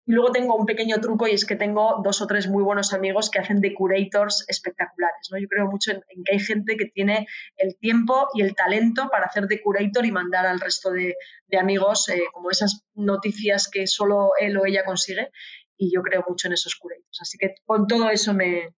Y 0.04 0.12
luego 0.12 0.30
tengo 0.30 0.56
un 0.56 0.66
pequeño 0.66 1.00
truco 1.00 1.26
y 1.26 1.30
es 1.30 1.46
que 1.46 1.56
tengo 1.56 2.02
dos 2.04 2.20
o 2.20 2.26
tres 2.26 2.48
muy 2.48 2.62
buenos 2.62 2.92
amigos 2.92 3.30
que 3.30 3.38
hacen 3.38 3.60
de 3.62 3.72
curators 3.72 4.44
espectaculares. 4.48 5.28
¿no? 5.30 5.38
Yo 5.38 5.48
creo 5.48 5.68
mucho 5.68 5.92
en, 5.92 6.02
que 6.24 6.32
hay 6.32 6.38
gente 6.38 6.76
que 6.76 6.86
tiene 6.86 7.26
el 7.56 7.78
tiempo 7.78 8.28
y 8.34 8.42
el 8.42 8.54
talento 8.54 9.08
para 9.10 9.26
hacer 9.26 9.46
de 9.46 9.62
curator 9.62 10.04
y 10.04 10.12
mandar 10.12 10.44
al 10.44 10.60
resto 10.60 10.90
de, 10.90 11.14
amigos 11.58 12.10
eh, 12.10 12.24
como 12.34 12.50
esas 12.50 12.84
noticias 12.94 13.70
que 13.72 13.86
solo 13.86 14.32
él 14.38 14.58
o 14.58 14.66
ella 14.66 14.84
consigue. 14.84 15.30
Y 15.78 15.94
yo 15.94 16.02
creo 16.02 16.24
mucho 16.28 16.48
en 16.48 16.54
esos 16.54 16.74
curators. 16.74 17.20
Así 17.22 17.38
que 17.38 17.54
con 17.64 17.86
todo 17.86 18.10
eso 18.10 18.34
me 18.34 18.74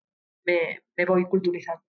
voy 1.07 1.25
culturizando. 1.25 1.81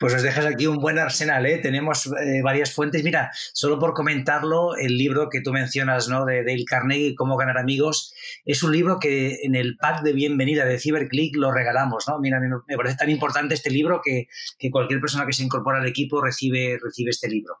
Pues 0.00 0.14
nos 0.14 0.22
dejas 0.22 0.46
aquí 0.46 0.66
un 0.66 0.78
buen 0.78 0.98
arsenal, 0.98 1.44
¿eh? 1.44 1.58
Tenemos 1.58 2.06
eh, 2.06 2.40
varias 2.42 2.72
fuentes. 2.72 3.04
Mira, 3.04 3.30
solo 3.52 3.78
por 3.78 3.92
comentarlo, 3.92 4.74
el 4.74 4.96
libro 4.96 5.28
que 5.28 5.42
tú 5.42 5.52
mencionas, 5.52 6.08
¿no? 6.08 6.24
De 6.24 6.42
Dale 6.42 6.64
Carnegie, 6.64 7.14
Cómo 7.14 7.36
ganar 7.36 7.58
amigos, 7.58 8.14
es 8.46 8.62
un 8.62 8.72
libro 8.72 8.98
que 8.98 9.40
en 9.42 9.54
el 9.54 9.76
pack 9.76 10.00
de 10.00 10.14
bienvenida 10.14 10.64
de 10.64 10.78
CyberClick 10.78 11.36
lo 11.36 11.52
regalamos, 11.52 12.08
¿no? 12.08 12.18
Mira, 12.18 12.40
me 12.40 12.76
parece 12.78 12.96
tan 12.96 13.10
importante 13.10 13.52
este 13.52 13.68
libro 13.68 14.00
que, 14.02 14.28
cualquier 14.70 15.02
persona 15.02 15.26
que 15.26 15.34
se 15.34 15.42
incorpora 15.42 15.80
al 15.80 15.86
equipo 15.86 16.22
recibe, 16.22 16.78
recibe 16.82 17.10
este 17.10 17.28
libro. 17.28 17.58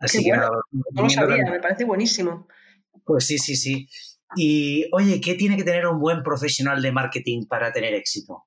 Así 0.00 0.22
que 0.22 0.32
no 0.32 1.02
lo 1.02 1.08
sabía, 1.08 1.50
me 1.50 1.60
parece 1.60 1.84
buenísimo. 1.84 2.46
Pues 3.06 3.24
sí, 3.24 3.38
sí, 3.38 3.56
sí. 3.56 3.88
Y 4.36 4.84
oye, 4.92 5.18
¿qué 5.18 5.34
tiene 5.34 5.56
que 5.56 5.64
tener 5.64 5.86
un 5.86 5.98
buen 5.98 6.22
profesional 6.22 6.82
de 6.82 6.92
marketing 6.92 7.46
para 7.46 7.72
tener 7.72 7.94
éxito? 7.94 8.44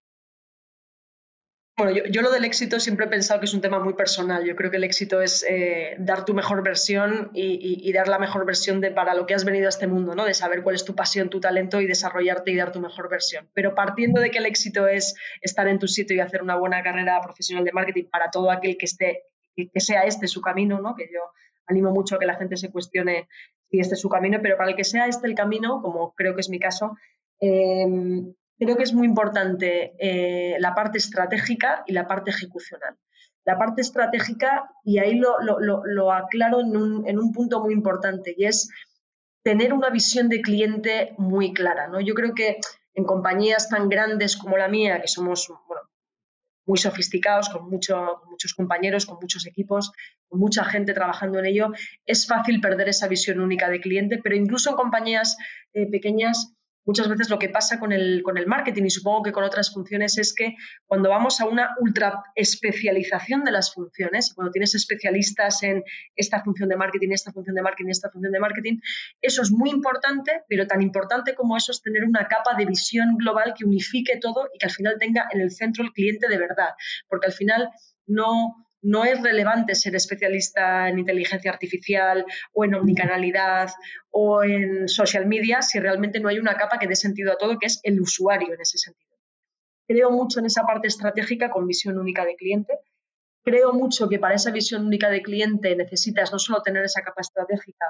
Bueno, 1.80 1.94
yo, 2.10 2.24
lo 2.24 2.32
del 2.32 2.44
éxito 2.44 2.80
siempre 2.80 3.06
he 3.06 3.10
pensado 3.10 3.40
que 3.40 3.46
es 3.46 3.54
un 3.54 3.62
tema 3.62 3.78
muy 3.78 3.94
personal. 3.94 4.44
Yo 4.44 4.56
creo 4.56 4.72
que 4.72 4.78
el 4.78 4.84
éxito 4.84 5.22
es 5.22 5.46
eh, 5.48 5.96
dar 6.00 6.26
tu 6.26 6.34
mejor 6.34 6.64
versión 6.64 7.30
y, 7.36 7.94
dar 7.94 8.08
la 8.08 8.18
mejor 8.18 8.48
versión 8.48 8.82
de 8.82 8.90
para 8.90 9.14
lo 9.14 9.28
que 9.28 9.36
has 9.36 9.46
venido 9.46 9.68
a 9.68 9.70
este 9.70 9.86
mundo, 9.86 10.16
¿no? 10.16 10.26
De 10.26 10.34
saber 10.34 10.64
cuál 10.64 10.74
es 10.74 10.86
tu 10.86 10.96
pasión, 10.96 11.30
tu 11.30 11.40
talento 11.40 11.80
y 11.80 11.86
desarrollarte 11.86 12.50
y 12.50 12.56
dar 12.56 12.72
tu 12.72 12.80
mejor 12.80 13.10
versión. 13.10 13.48
Pero 13.54 13.76
partiendo 13.76 14.20
de 14.20 14.32
que 14.32 14.40
el 14.40 14.48
éxito 14.48 14.88
es 14.88 15.14
estar 15.42 15.68
en 15.68 15.78
tu 15.78 15.88
sitio 15.88 16.16
y 16.16 16.20
hacer 16.20 16.42
una 16.42 16.56
buena 16.56 16.82
carrera 16.82 17.22
profesional 17.22 17.64
de 17.64 17.72
marketing 17.72 18.06
para 18.06 18.32
todo 18.32 18.50
aquel 18.50 18.76
que 18.76 18.86
esté, 18.86 19.26
que 19.56 19.80
sea 19.80 20.02
este 20.02 20.28
su 20.28 20.42
camino, 20.42 20.82
¿no? 20.82 20.96
Que 20.96 21.08
yo 21.14 21.20
animo 21.68 21.92
mucho 21.92 22.16
a 22.16 22.20
que 22.20 22.26
la 22.26 22.38
gente 22.38 22.58
se 22.58 22.72
cuestione 22.72 23.28
si 23.70 23.80
este 23.80 23.94
es 23.94 24.02
su 24.02 24.10
camino, 24.10 24.40
pero 24.42 24.58
para 24.58 24.72
el 24.72 24.76
que 24.76 24.84
sea 24.84 25.06
este 25.06 25.28
el 25.28 25.36
camino, 25.36 25.80
como 25.84 26.16
creo 26.16 26.34
que 26.34 26.42
es 26.42 26.50
mi 26.50 26.58
caso, 26.58 26.98
eh, 27.40 27.86
creo 28.60 28.78
que 28.78 28.84
es 28.84 28.94
muy 28.94 29.08
importante 29.08 29.94
eh, 30.00 30.58
la 30.60 30.74
parte 30.74 30.98
estratégica 30.98 31.84
y 31.86 31.94
la 31.94 32.08
parte 32.08 32.32
ejecucional. 32.32 32.96
La 33.46 33.58
parte 33.58 33.82
estratégica, 33.82 34.70
y 34.84 34.98
ahí 34.98 35.16
lo, 35.16 36.12
aclaro 36.12 36.60
en 36.60 36.76
un, 36.76 37.32
punto 37.32 37.62
muy 37.62 37.74
importante, 37.74 38.36
y 38.38 38.46
es 38.46 38.70
tener 39.42 39.74
una 39.74 39.90
visión 39.90 40.28
de 40.28 40.42
cliente 40.42 41.16
muy 41.18 41.54
clara. 41.54 41.88
¿no? 41.88 42.02
Yo 42.02 42.14
creo 42.14 42.34
que 42.34 42.58
en 42.94 43.06
compañías 43.06 43.70
tan 43.70 43.88
grandes 43.88 44.36
como 44.36 44.58
la 44.58 44.68
mía, 44.68 45.00
que 45.00 45.08
somos 45.08 45.48
muy 46.66 46.78
sofisticados, 46.78 47.48
con, 47.48 47.70
muchos 47.70 48.54
compañeros, 48.56 49.06
con 49.06 49.18
muchos 49.22 49.46
equipos, 49.48 49.94
con 50.28 50.40
mucha 50.40 50.66
gente 50.66 50.94
trabajando 50.94 51.40
en 51.40 51.46
ello, 51.46 51.72
es 52.06 52.28
fácil 52.28 52.60
perder 52.60 52.90
esa 52.90 53.08
visión 53.08 53.40
única 53.40 53.70
de 53.70 53.80
cliente, 53.80 54.20
pero 54.22 54.36
incluso 54.36 54.72
en 54.72 54.76
compañías 54.76 55.38
eh, 55.74 55.90
pequeñas 55.90 56.57
muchas 56.88 57.08
veces 57.08 57.30
lo 57.30 57.38
que 57.38 57.50
pasa 57.50 57.80
con 57.80 57.92
el, 57.92 58.24
con 58.24 58.38
el 58.38 58.48
marketing 58.48 58.86
y 58.86 58.90
supongo 58.90 59.22
que 59.22 59.32
con 59.32 59.44
otras 59.44 59.72
funciones 59.72 60.18
es 60.18 60.34
que 60.34 60.56
cuando 60.88 61.10
vamos 61.10 61.40
a 61.42 61.46
una 61.46 61.76
ultra 61.80 62.24
especialización 62.34 63.44
de 63.44 63.52
las 63.52 63.74
funciones, 63.74 64.34
cuando 64.34 64.52
tienes 64.52 64.74
especialistas 64.74 65.62
en 65.64 65.84
esta 66.16 66.42
función 66.44 66.70
de 66.70 66.78
marketing, 66.78 67.10
esta 67.12 67.32
función 67.32 67.56
de 67.56 67.62
marketing, 67.62 67.90
esta 67.92 68.10
función 68.10 68.32
de 68.32 68.40
marketing, 68.40 68.80
eso 69.22 69.42
es 69.42 69.52
muy 69.52 69.70
importante, 69.70 70.44
pero 70.48 70.66
tan 70.66 70.82
importante 70.82 71.36
como 71.36 71.58
eso 71.58 71.72
es 71.72 71.82
tener 71.82 72.06
una 72.06 72.28
capa 72.28 72.56
de 72.58 72.66
visión 72.66 73.18
global 73.18 73.54
que 73.56 73.66
unifique 73.66 74.18
todo 74.20 74.50
y 74.54 74.58
que 74.58 74.66
al 74.66 74.72
final 74.72 74.96
tenga 74.98 75.28
en 75.32 75.42
el 75.42 75.52
centro 75.52 75.84
el 75.84 75.92
cliente 75.92 76.28
de 76.28 76.38
verdad, 76.38 76.70
porque 77.10 77.28
al 77.28 77.34
final 77.34 77.70
no 78.08 78.67
no 78.82 79.06
es 79.06 79.22
relevante 79.22 79.76
ser 79.76 79.96
especialista 79.96 80.90
en 80.90 81.00
inteligencia 81.00 81.52
artificial 81.52 82.26
o 82.54 82.66
en 82.66 82.76
omnicanalidad 82.76 83.70
o 84.12 84.44
en 84.44 84.88
social 84.88 85.26
media 85.26 85.62
si 85.62 85.80
realmente 85.80 86.20
no 86.20 86.30
hay 86.30 86.40
una 86.40 86.56
capa 86.56 86.80
que 86.80 86.88
dé 86.88 86.96
sentido 86.96 87.32
a 87.32 87.38
todo, 87.38 87.58
que 87.60 87.68
es 87.68 87.80
el 87.84 88.00
usuario 88.00 88.54
en 88.54 88.62
ese 88.62 88.78
sentido. 88.78 89.16
Creo 89.88 90.12
mucho 90.12 90.40
en 90.40 90.46
esa 90.46 90.64
parte 90.64 90.88
estratégica 90.88 91.50
con 91.50 91.66
visión 91.66 91.98
única 91.98 92.26
de 92.26 92.36
cliente. 92.36 92.74
Creo 93.44 93.74
mucho 93.74 94.10
que 94.10 94.20
para 94.20 94.36
esa 94.36 94.52
visión 94.52 94.86
única 94.86 95.10
de 95.10 95.22
cliente 95.22 95.76
necesitas 95.76 96.32
no 96.32 96.40
solo 96.40 96.62
tener 96.62 96.84
esa 96.84 97.02
capa 97.02 97.22
estratégica, 97.22 97.86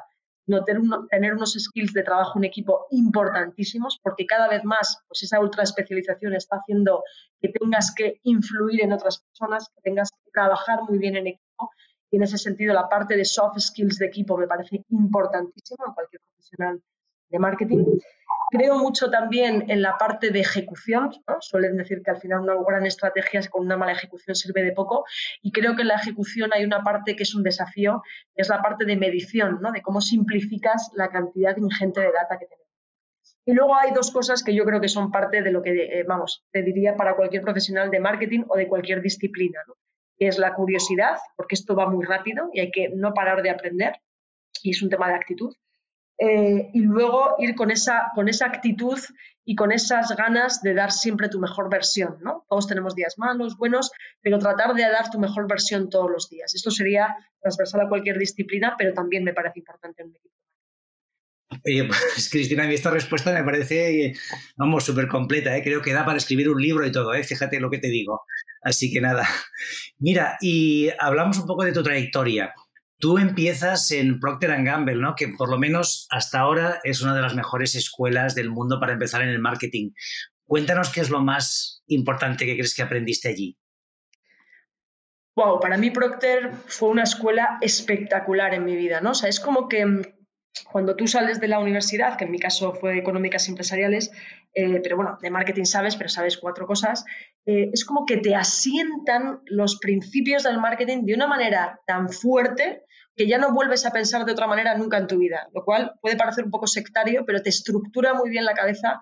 no 0.48 0.64
tener, 0.64 1.34
unos 1.34 1.54
skills 1.54 1.94
de 1.94 2.04
trabajo 2.04 2.40
en 2.40 2.46
equipo 2.46 2.88
importantísimos, 2.92 4.00
porque 4.02 4.26
cada 4.26 4.48
vez 4.48 4.64
más 4.64 5.00
pues 5.08 5.24
esa 5.24 5.40
ultra 5.40 5.64
especialización 5.64 6.34
está 6.36 6.58
haciendo 6.58 7.04
que 7.42 7.50
tengas 7.50 7.94
que 7.94 8.20
influir 8.24 8.84
en 8.84 8.94
otras 8.94 9.20
personas, 9.20 9.70
que 9.76 9.82
tengas 9.82 10.10
que 10.12 10.27
trabajar 10.38 10.80
muy 10.88 11.00
bien 11.00 11.16
en 11.16 11.28
equipo 11.28 11.72
y 12.12 12.18
en 12.18 12.24
ese 12.24 12.38
sentido 12.38 12.74
la 12.74 12.88
parte 12.88 13.18
de 13.18 13.26
soft 13.26 13.60
skills 13.60 13.98
de 13.98 14.06
equipo 14.06 14.38
me 14.38 14.48
parece 14.48 14.84
importantísima 14.90 15.86
en 15.88 15.94
cualquier 15.94 16.22
profesional 16.22 16.82
de 17.30 17.40
marketing. 17.40 17.84
Creo 18.50 18.78
mucho 18.78 19.10
también 19.10 19.66
en 19.68 19.82
la 19.82 19.98
parte 19.98 20.30
de 20.30 20.40
ejecución. 20.40 21.12
Suelen 21.42 21.76
decir 21.76 22.02
que 22.02 22.12
al 22.12 22.22
final 22.22 22.42
una 22.42 22.54
gran 22.66 22.86
estrategia 22.86 23.42
con 23.50 23.66
una 23.66 23.76
mala 23.76 23.92
ejecución 23.92 24.36
sirve 24.36 24.64
de 24.64 24.72
poco. 24.72 25.04
Y 25.42 25.52
creo 25.52 25.76
que 25.76 25.82
en 25.82 25.90
la 25.90 25.96
ejecución 25.96 26.52
hay 26.54 26.64
una 26.64 26.82
parte 26.82 27.16
que 27.18 27.24
es 27.24 27.36
un 27.36 27.44
desafío, 27.44 28.04
que 28.36 28.44
es 28.44 28.50
la 28.50 28.62
parte 28.62 28.86
de 28.86 28.96
medición, 28.96 29.60
¿no? 29.62 29.72
de 29.72 29.82
cómo 29.82 30.00
simplificas 30.00 30.92
la 30.94 31.10
cantidad 31.10 31.58
ingente 31.58 32.00
de 32.00 32.12
data 32.14 32.38
que 32.40 32.46
tenemos. 32.46 32.68
Y 33.46 33.54
luego 33.54 33.76
hay 33.76 33.92
dos 33.92 34.12
cosas 34.12 34.44
que 34.44 34.54
yo 34.54 34.64
creo 34.64 34.80
que 34.80 34.88
son 34.88 35.12
parte 35.12 35.42
de 35.42 35.52
lo 35.52 35.62
que, 35.62 35.72
eh, 35.72 36.04
vamos, 36.08 36.46
te 36.52 36.62
diría 36.64 36.96
para 36.96 37.16
cualquier 37.16 37.42
profesional 37.42 37.90
de 37.92 38.00
marketing 38.00 38.44
o 38.48 38.56
de 38.56 38.68
cualquier 38.68 39.02
disciplina, 39.02 39.60
¿no? 39.68 39.74
Es 40.20 40.38
la 40.38 40.54
curiosidad, 40.54 41.18
porque 41.36 41.56
esto 41.56 41.76
va 41.76 41.90
muy 41.90 42.06
rápido 42.06 42.50
y 42.54 42.60
hay 42.60 42.72
que 42.72 42.90
no 42.90 43.14
parar 43.14 43.42
de 43.42 43.50
aprender, 43.50 43.94
y 44.64 44.72
es 44.72 44.82
un 44.82 44.90
tema 44.90 45.08
de 45.08 45.16
actitud. 45.16 45.56
Eh, 46.20 46.72
y 46.74 46.80
luego 46.80 47.36
ir 47.38 47.54
con 47.54 47.70
esa, 47.70 48.12
con 48.16 48.28
esa 48.28 48.48
actitud 48.48 49.00
y 49.46 49.56
con 49.56 49.72
esas 49.72 50.16
ganas 50.16 50.64
de 50.64 50.74
dar 50.74 50.92
siempre 50.92 51.30
tu 51.30 51.40
mejor 51.40 51.70
versión, 51.70 52.18
¿no? 52.22 52.44
Todos 52.50 52.68
tenemos 52.68 52.96
días 52.96 53.20
malos, 53.20 53.56
buenos, 53.56 53.92
pero 54.22 54.40
tratar 54.40 54.74
de 54.74 54.82
dar 54.82 55.12
tu 55.12 55.20
mejor 55.20 55.48
versión 55.48 55.90
todos 55.90 56.10
los 56.10 56.28
días. 56.28 56.56
Esto 56.56 56.72
sería 56.72 57.16
transversal 57.40 57.82
a 57.82 57.88
cualquier 57.88 58.18
disciplina, 58.18 58.74
pero 58.78 58.94
también 58.94 59.24
me 59.24 59.34
parece 59.34 59.60
importante 59.60 60.02
en 60.02 60.10
un 60.10 60.16
equipo. 60.16 60.36
Oye, 61.66 61.84
pues 61.88 62.30
Cristina, 62.30 62.64
a 62.64 62.68
mí 62.68 62.74
esta 62.74 62.92
respuesta 62.92 63.32
me 63.32 63.44
parece, 63.44 64.14
vamos, 64.56 64.84
súper 64.84 65.08
completa, 65.08 65.56
¿eh? 65.56 65.64
creo 65.64 65.82
que 65.82 65.94
da 65.94 66.06
para 66.06 66.18
escribir 66.18 66.50
un 66.50 66.62
libro 66.62 66.86
y 66.86 66.92
todo, 66.92 67.14
¿eh? 67.14 67.24
fíjate 67.24 67.60
lo 67.60 67.70
que 67.70 67.80
te 67.80 67.88
digo. 67.88 68.22
Así 68.62 68.92
que 68.92 69.02
nada, 69.02 69.28
mira, 70.00 70.38
y 70.42 70.90
hablamos 71.00 71.38
un 71.38 71.48
poco 71.48 71.64
de 71.64 71.72
tu 71.72 71.84
trayectoria. 71.84 72.54
Tú 73.00 73.20
empiezas 73.20 73.92
en 73.92 74.20
Procter 74.20 74.64
Gamble, 74.64 74.96
¿no? 74.96 75.14
Que 75.14 75.28
por 75.28 75.52
lo 75.52 75.60
menos 75.60 76.08
hasta 76.10 76.40
ahora 76.40 76.80
es 76.84 77.02
una 77.04 77.14
de 77.14 77.22
las 77.22 77.36
mejores 77.36 77.76
escuelas 77.76 78.34
del 78.34 78.50
mundo 78.50 78.80
para 78.80 78.94
empezar 78.94 79.22
en 79.22 79.30
el 79.30 79.38
marketing. 79.38 79.92
Cuéntanos 80.46 80.90
qué 80.90 81.02
es 81.02 81.12
lo 81.12 81.22
más 81.22 81.84
importante 81.86 82.48
que 82.48 82.56
crees 82.56 82.74
que 82.74 82.82
aprendiste 82.82 83.30
allí. 83.30 83.56
Wow, 85.36 85.60
para 85.60 85.78
mí 85.78 85.92
Procter 85.92 86.52
fue 86.66 86.90
una 86.90 87.04
escuela 87.04 87.60
espectacular 87.62 88.56
en 88.56 88.66
mi 88.66 88.76
vida, 88.76 89.00
¿no? 89.00 89.12
O 89.12 89.14
sea, 89.14 89.30
es 89.30 89.40
como 89.40 89.70
que 89.70 90.17
cuando 90.72 90.96
tú 90.96 91.08
sales 91.08 91.40
de 91.40 91.48
la 91.48 91.60
universidad, 91.60 92.18
que 92.18 92.26
en 92.26 92.32
mi 92.32 92.40
caso 92.40 92.74
fue 92.74 92.98
económicas 92.98 93.48
y 93.48 93.52
empresariales, 93.52 94.12
eh, 94.54 94.80
pero 94.82 94.96
bueno, 94.96 95.18
de 95.22 95.30
marketing 95.30 95.66
sabes, 95.66 95.96
pero 95.96 96.10
sabes 96.10 96.38
cuatro 96.38 96.68
cosas, 96.68 97.06
eh, 97.46 97.70
es 97.74 97.86
como 97.86 98.06
que 98.06 98.18
te 98.18 98.36
asientan 98.36 99.42
los 99.46 99.78
principios 99.80 100.44
del 100.44 100.60
marketing 100.60 101.06
de 101.06 101.14
una 101.14 101.28
manera 101.28 101.80
tan 101.86 102.10
fuerte 102.10 102.84
que 103.16 103.28
ya 103.28 103.38
no 103.38 103.54
vuelves 103.54 103.86
a 103.86 103.92
pensar 103.92 104.26
de 104.26 104.32
otra 104.32 104.48
manera 104.48 104.78
nunca 104.78 104.98
en 104.98 105.08
tu 105.08 105.18
vida, 105.18 105.48
lo 105.54 105.64
cual 105.64 105.94
puede 106.02 106.16
parecer 106.16 106.46
un 106.46 106.52
poco 106.52 106.68
sectario, 106.68 107.26
pero 107.26 107.42
te 107.42 107.50
estructura 107.50 108.14
muy 108.14 108.30
bien 108.30 108.46
la 108.46 108.54
cabeza 108.54 109.00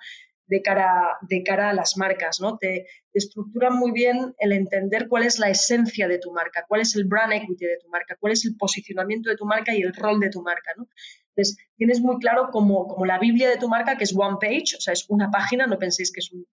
de 0.48 0.62
cara, 0.62 1.18
de 1.22 1.44
cara 1.44 1.70
a 1.70 1.74
las 1.74 1.98
marcas, 1.98 2.40
¿no? 2.40 2.58
Te, 2.58 2.86
te, 3.12 3.20
estructura 3.20 3.70
muy 3.72 3.92
bien 3.92 4.36
el 4.38 4.52
entender 4.52 5.08
cuál 5.10 5.24
es 5.24 5.40
la 5.40 5.50
esencia 5.50 6.08
de 6.08 6.20
tu 6.20 6.32
marca, 6.32 6.66
cuál 6.68 6.82
es 6.82 6.96
el 6.96 7.06
brand 7.06 7.34
equity 7.34 7.66
de 7.66 7.78
tu 7.78 7.90
marca, 7.90 8.16
cuál 8.20 8.34
es 8.34 8.46
el 8.46 8.56
posicionamiento 8.56 9.30
de 9.30 9.36
tu 9.36 9.46
marca 9.46 9.74
y 9.74 9.82
el 9.82 9.94
rol 9.94 10.20
de 10.20 10.30
tu 10.30 10.42
marca, 10.42 10.72
¿no? 10.78 10.88
Entonces, 11.36 11.58
tienes 11.75 12.01
muy 12.01 12.18
claro 12.20 12.50
como, 12.51 12.88
como 12.88 13.06
la 13.06 13.20
Biblia 13.20 13.50
de 13.50 13.58
tu 13.58 13.68
marca, 13.68 13.98
que 13.98 14.06
es 14.06 14.15
one 14.15 14.38
page, 14.39 14.77
o 14.77 14.82
sea, 14.82 14.94
es 14.94 15.06
una 15.10 15.30
página, 15.30 15.68
no 15.68 15.77
penséis 15.77 16.12
que 16.12 16.22
son 16.22 16.46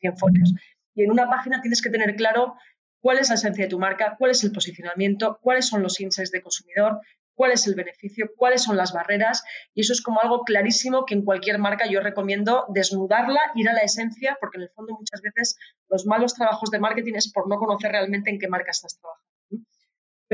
100 0.00 0.16
folios. 0.16 0.54
Y 0.94 1.02
en 1.02 1.10
una 1.10 1.28
página 1.28 1.60
tienes 1.60 1.82
que 1.82 1.90
tener 1.90 2.14
claro 2.14 2.54
cuál 3.00 3.18
es 3.18 3.28
la 3.28 3.34
esencia 3.34 3.64
de 3.64 3.70
tu 3.70 3.78
marca, 3.78 4.16
cuál 4.18 4.30
es 4.30 4.44
el 4.44 4.52
posicionamiento, 4.52 5.38
cuáles 5.42 5.66
son 5.66 5.82
los 5.82 6.00
insights 6.00 6.30
de 6.30 6.42
consumidor, 6.42 7.00
cuál 7.34 7.52
es 7.52 7.66
el 7.66 7.74
beneficio, 7.74 8.30
cuáles 8.36 8.62
son 8.62 8.76
las 8.76 8.92
barreras. 8.92 9.42
Y 9.74 9.82
eso 9.82 9.92
es 9.92 10.00
como 10.00 10.20
algo 10.22 10.44
clarísimo 10.44 11.04
que 11.04 11.14
en 11.14 11.24
cualquier 11.24 11.58
marca 11.58 11.86
yo 11.90 12.00
recomiendo 12.00 12.66
desnudarla, 12.68 13.40
ir 13.56 13.68
a 13.68 13.72
la 13.72 13.80
esencia, 13.80 14.36
porque 14.40 14.58
en 14.58 14.62
el 14.62 14.70
fondo 14.70 14.94
muchas 14.94 15.20
veces 15.20 15.58
los 15.90 16.06
malos 16.06 16.34
trabajos 16.34 16.70
de 16.70 16.78
marketing 16.78 17.14
es 17.16 17.30
por 17.32 17.48
no 17.48 17.56
conocer 17.56 17.90
realmente 17.90 18.30
en 18.30 18.38
qué 18.38 18.48
marca 18.48 18.70
estás 18.70 18.98
trabajando. 18.98 19.23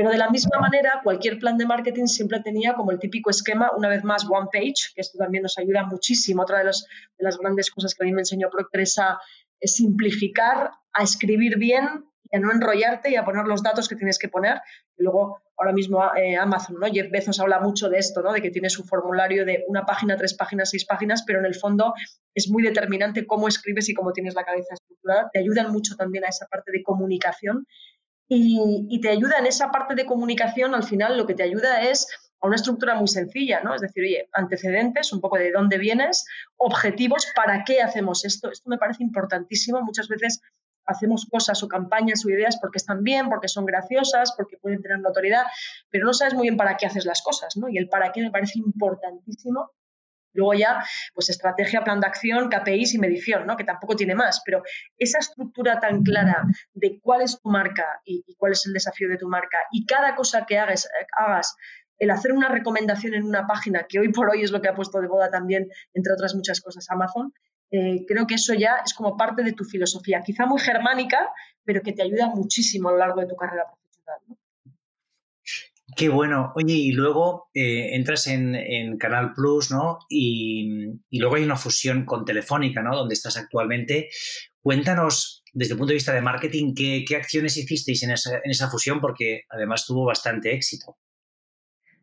Pero 0.01 0.13
de 0.13 0.17
la 0.17 0.31
misma 0.31 0.57
manera, 0.59 0.99
cualquier 1.03 1.37
plan 1.37 1.59
de 1.59 1.67
marketing 1.67 2.07
siempre 2.07 2.39
tenía 2.39 2.73
como 2.73 2.89
el 2.89 2.97
típico 2.97 3.29
esquema, 3.29 3.69
una 3.77 3.87
vez 3.87 4.03
más, 4.03 4.25
one 4.27 4.47
page, 4.51 4.89
que 4.95 5.01
esto 5.01 5.19
también 5.19 5.43
nos 5.43 5.59
ayuda 5.59 5.83
muchísimo. 5.85 6.41
Otra 6.41 6.57
de, 6.57 6.63
de 6.63 6.71
las 7.19 7.37
grandes 7.37 7.69
cosas 7.69 7.93
que 7.93 8.03
a 8.03 8.07
mí 8.07 8.11
me 8.11 8.21
enseñó 8.21 8.49
Procter 8.49 8.81
es 8.81 8.97
a 8.97 9.19
simplificar, 9.61 10.71
a 10.91 11.03
escribir 11.03 11.59
bien 11.59 12.05
y 12.31 12.35
a 12.35 12.39
no 12.39 12.51
enrollarte 12.51 13.11
y 13.11 13.15
a 13.15 13.23
poner 13.23 13.45
los 13.45 13.61
datos 13.61 13.87
que 13.87 13.95
tienes 13.95 14.17
que 14.17 14.27
poner. 14.27 14.59
Y 14.97 15.03
luego, 15.03 15.39
ahora 15.55 15.71
mismo 15.71 16.03
eh, 16.15 16.35
Amazon, 16.35 16.77
¿no? 16.79 16.87
Jeff 16.91 17.11
Bezos 17.11 17.39
habla 17.39 17.59
mucho 17.59 17.87
de 17.87 17.99
esto, 17.99 18.23
¿no? 18.23 18.33
De 18.33 18.41
que 18.41 18.49
tiene 18.49 18.71
su 18.71 18.83
formulario 18.83 19.45
de 19.45 19.65
una 19.67 19.85
página, 19.85 20.17
tres 20.17 20.33
páginas, 20.33 20.71
seis 20.71 20.83
páginas, 20.83 21.23
pero 21.27 21.37
en 21.37 21.45
el 21.45 21.53
fondo 21.53 21.93
es 22.33 22.49
muy 22.49 22.63
determinante 22.63 23.27
cómo 23.27 23.47
escribes 23.47 23.87
y 23.87 23.93
cómo 23.93 24.13
tienes 24.13 24.33
la 24.33 24.45
cabeza 24.45 24.73
estructurada. 24.73 25.29
Te 25.31 25.37
ayudan 25.37 25.71
mucho 25.71 25.95
también 25.95 26.25
a 26.25 26.29
esa 26.29 26.47
parte 26.47 26.71
de 26.71 26.81
comunicación 26.81 27.67
y, 28.33 29.01
te 29.01 29.09
ayuda 29.09 29.39
en 29.39 29.45
esa 29.45 29.71
parte 29.71 29.93
de 29.93 30.05
comunicación, 30.05 30.73
al 30.73 30.83
final 30.83 31.17
lo 31.17 31.27
que 31.27 31.33
te 31.33 31.43
ayuda 31.43 31.81
es 31.81 32.07
a 32.39 32.47
una 32.47 32.55
estructura 32.55 32.95
muy 32.95 33.09
sencilla, 33.09 33.61
¿no? 33.61 33.75
Es 33.75 33.81
decir, 33.81 34.03
oye, 34.03 34.29
antecedentes, 34.31 35.11
un 35.11 35.19
poco 35.19 35.37
de 35.37 35.51
dónde 35.51 35.77
vienes, 35.77 36.25
objetivos, 36.55 37.27
¿para 37.35 37.65
qué 37.65 37.81
hacemos 37.81 38.23
esto? 38.23 38.49
Esto 38.49 38.69
me 38.69 38.77
parece 38.77 39.03
importantísimo. 39.03 39.81
Muchas 39.81 40.07
veces 40.07 40.41
hacemos 40.85 41.27
cosas 41.29 41.61
o 41.61 41.67
campañas 41.67 42.25
o 42.25 42.29
ideas 42.29 42.57
porque 42.59 42.77
están 42.77 43.03
bien, 43.03 43.27
porque 43.27 43.49
son 43.49 43.65
graciosas, 43.65 44.33
porque 44.37 44.57
pueden 44.57 44.81
tener 44.81 44.99
notoriedad, 44.99 45.43
pero 45.89 46.05
no 46.05 46.13
sabes 46.13 46.33
muy 46.33 46.43
bien 46.43 46.57
para 46.57 46.77
qué 46.77 46.85
haces 46.85 47.05
las 47.05 47.21
cosas, 47.21 47.57
¿no? 47.57 47.67
Y 47.67 47.77
el 47.77 47.89
para 47.89 48.13
qué 48.13 48.21
me 48.21 48.31
parece 48.31 48.59
importantísimo 48.59 49.71
Luego 50.33 50.53
ya, 50.53 50.83
pues 51.13 51.29
estrategia, 51.29 51.83
plan 51.83 51.99
de 51.99 52.07
acción, 52.07 52.49
KPIs 52.49 52.93
y 52.93 52.99
medición, 52.99 53.45
¿no? 53.45 53.57
Que 53.57 53.63
tampoco 53.63 53.95
tiene 53.95 54.15
más, 54.15 54.41
pero 54.45 54.63
esa 54.97 55.19
estructura 55.19 55.79
tan 55.79 56.03
clara 56.03 56.43
de 56.73 56.99
cuál 57.01 57.21
es 57.21 57.39
tu 57.39 57.49
marca 57.49 58.01
y, 58.05 58.23
cuál 58.37 58.53
es 58.53 58.65
el 58.65 58.73
desafío 58.73 59.09
de 59.09 59.17
tu 59.17 59.27
marca 59.27 59.57
y 59.71 59.85
cada 59.85 60.15
cosa 60.15 60.45
que 60.45 60.57
hagas, 60.57 60.87
hagas, 61.17 61.55
el 61.99 62.09
hacer 62.09 62.31
una 62.31 62.49
recomendación 62.49 63.13
en 63.13 63.23
una 63.23 63.45
página, 63.45 63.85
que 63.87 63.99
hoy 63.99 64.11
por 64.11 64.29
hoy 64.29 64.41
es 64.41 64.51
lo 64.51 64.61
que 64.61 64.69
ha 64.69 64.73
puesto 64.73 64.99
de 64.99 65.07
moda 65.07 65.29
también, 65.29 65.69
entre 65.93 66.13
otras 66.13 66.33
muchas 66.33 66.59
cosas, 66.59 66.89
Amazon, 66.89 67.31
eh, 67.69 68.05
creo 68.07 68.25
que 68.25 68.35
eso 68.35 68.53
ya 68.53 68.81
es 68.83 68.93
como 68.93 69.15
parte 69.15 69.43
de 69.43 69.53
tu 69.53 69.63
filosofía, 69.63 70.21
quizá 70.25 70.45
muy 70.45 70.59
germánica, 70.59 71.29
pero 71.63 71.81
que 71.81 71.93
te 71.93 72.01
ayuda 72.01 72.27
muchísimo 72.27 72.89
a 72.89 72.93
lo 72.93 72.97
largo 72.97 73.21
de 73.21 73.27
tu 73.27 73.35
carrera 73.35 73.65
profesional. 73.65 74.40
Qué 75.95 76.09
bueno. 76.09 76.53
Oye, 76.55 76.73
y 76.73 76.91
luego 76.91 77.49
eh, 77.53 77.95
entras 77.95 78.27
en, 78.27 78.97
Canal 78.97 79.33
Plus, 79.33 79.71
¿no? 79.71 79.99
Y, 80.09 80.99
luego 81.11 81.35
hay 81.35 81.43
una 81.43 81.57
fusión 81.57 82.05
con 82.05 82.25
Telefónica, 82.25 82.81
¿no? 82.81 82.95
Donde 82.95 83.13
estás 83.13 83.37
actualmente. 83.37 84.09
Cuéntanos, 84.61 85.41
desde 85.53 85.73
el 85.73 85.77
punto 85.77 85.89
de 85.89 85.95
vista 85.95 86.13
de 86.13 86.21
marketing, 86.21 86.73
qué, 86.75 87.15
acciones 87.15 87.57
hicisteis 87.57 88.03
en 88.03 88.11
esa, 88.11 88.69
fusión, 88.69 89.01
porque 89.01 89.43
además 89.49 89.85
tuvo 89.85 90.05
bastante 90.05 90.53
éxito. 90.53 90.97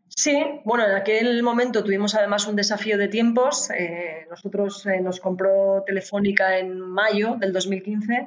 Sí, 0.08 0.36
bueno, 0.64 0.84
en 0.84 0.96
aquel 0.96 1.42
momento 1.42 1.84
tuvimos 1.84 2.14
además 2.14 2.46
un 2.46 2.56
desafío 2.56 2.98
de 2.98 3.08
tiempos. 3.08 3.70
Eh, 3.70 4.26
nosotros 4.28 4.84
eh, 4.86 5.00
nos 5.00 5.20
compró 5.20 5.84
Telefónica 5.86 6.58
en 6.58 6.80
mayo 6.80 7.36
del 7.38 7.52
2015 7.52 8.26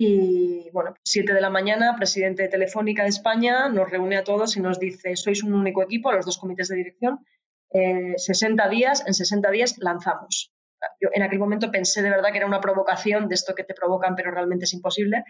y 0.00 0.70
bueno, 0.72 0.94
7 1.02 1.34
de 1.34 1.40
la 1.40 1.50
mañana, 1.50 1.96
presidente 1.96 2.44
de 2.44 2.48
Telefónica 2.48 3.02
de 3.02 3.08
España 3.08 3.68
nos 3.68 3.90
reúne 3.90 4.16
a 4.16 4.22
todos 4.22 4.56
y 4.56 4.60
nos 4.60 4.78
dice, 4.78 5.16
sois 5.16 5.42
un 5.42 5.52
único 5.54 5.82
equipo, 5.82 6.12
los 6.12 6.24
dos 6.24 6.38
comités 6.38 6.68
de 6.68 6.76
dirección, 6.76 7.26
60 7.70 8.64
eh, 8.64 8.70
días, 8.70 9.04
en 9.04 9.12
60 9.12 9.50
días 9.50 9.76
lanzamos. 9.78 10.52
Yo 11.00 11.08
en 11.12 11.22
aquel 11.22 11.40
momento 11.40 11.72
pensé 11.72 12.02
de 12.02 12.10
verdad 12.10 12.30
que 12.30 12.38
era 12.38 12.46
una 12.46 12.60
provocación 12.60 13.28
de 13.28 13.34
esto 13.34 13.56
que 13.56 13.64
te 13.64 13.74
provocan, 13.74 14.14
pero 14.14 14.30
realmente 14.30 14.66
es 14.66 14.72
imposible. 14.72 15.24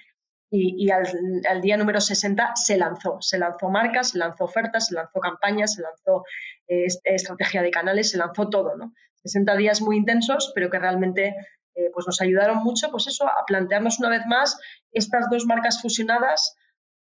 Y, 0.51 0.91
al, 0.91 1.61
día 1.63 1.77
número 1.79 2.01
60 2.01 2.53
se 2.55 2.77
lanzó. 2.77 3.19
Se 3.21 3.39
lanzó 3.39 3.71
marcas, 3.71 4.11
se 4.11 4.19
lanzó 4.19 4.45
ofertas, 4.45 4.87
se 4.89 4.95
lanzó 4.95 5.21
campañas, 5.21 5.75
se 5.75 5.83
lanzó 5.83 6.25
eh, 6.69 6.87
estrategia 7.05 7.63
de 7.63 7.71
canales, 7.71 8.11
se 8.11 8.19
lanzó 8.19 8.49
todo. 8.49 8.77
¿no? 8.77 8.93
60 9.23 9.57
días 9.57 9.81
muy 9.81 9.97
intensos, 9.97 10.53
pero 10.55 10.71
que 10.71 10.79
realmente 10.79 11.35
eh, 11.79 11.91
pues 11.95 12.07
nos 12.07 12.21
ayudaron 12.21 12.59
mucho, 12.59 12.91
pues 12.91 13.07
eso, 13.07 13.25
a 13.27 13.45
plantearnos 13.47 14.01
una 14.01 14.09
vez 14.09 14.23
más 14.27 14.59
estas 14.91 15.31
dos 15.31 15.47
marcas 15.47 15.81
fusionadas, 15.81 16.57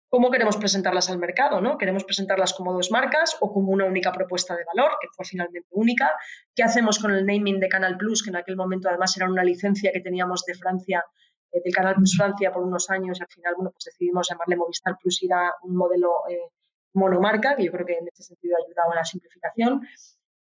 cómo 0.10 0.32
queremos 0.32 0.58
presentarlas 0.58 1.12
al 1.12 1.20
mercado, 1.20 1.62
¿no? 1.62 1.78
Queremos 1.78 2.04
presentarlas 2.04 2.54
como 2.54 2.74
dos 2.74 2.90
marcas 2.90 3.38
o 3.40 3.54
como 3.54 3.72
una 3.72 3.86
única 3.86 4.12
propuesta 4.12 4.56
de 4.56 4.64
valor, 4.64 4.98
que 5.00 5.08
fue 5.16 5.26
finalmente 5.26 5.70
única. 5.72 6.12
¿Qué 6.56 6.64
hacemos 6.64 6.98
con 6.98 7.12
el 7.12 7.24
naming 7.26 7.60
de 7.60 7.70
Canal 7.70 7.98
Plus, 7.98 8.24
que 8.24 8.32
en 8.32 8.38
aquel 8.38 8.56
momento 8.56 8.90
además 8.90 9.16
era 9.16 9.30
una 9.30 9.44
licencia 9.44 9.92
que 9.92 10.02
teníamos 10.02 10.44
de 10.46 10.56
Francia, 10.56 11.06
eh, 11.52 11.62
del 11.64 11.74
Canal 11.74 11.96
Plus 11.96 12.16
Francia 12.18 12.52
por 12.52 12.64
unos 12.64 12.90
años 12.90 13.20
y 13.20 13.24
al 13.24 13.30
final, 13.30 13.54
bueno, 13.56 13.72
pues 13.72 13.86
decidimos 13.86 14.28
llamarle 14.28 14.56
Movistar 14.56 14.98
Plus 15.00 15.22
y 15.22 15.28
era 15.28 15.54
un 15.62 15.76
modelo 15.76 16.10
eh, 16.30 16.50
monomarca, 16.94 17.56
que 17.56 17.66
yo 17.66 17.72
creo 17.72 17.86
que 17.86 17.98
en 17.98 18.08
ese 18.08 18.24
sentido 18.24 18.56
ha 18.58 18.66
ayudado 18.66 18.92
a 18.92 18.96
la 18.96 19.06
simplificación. 19.06 19.82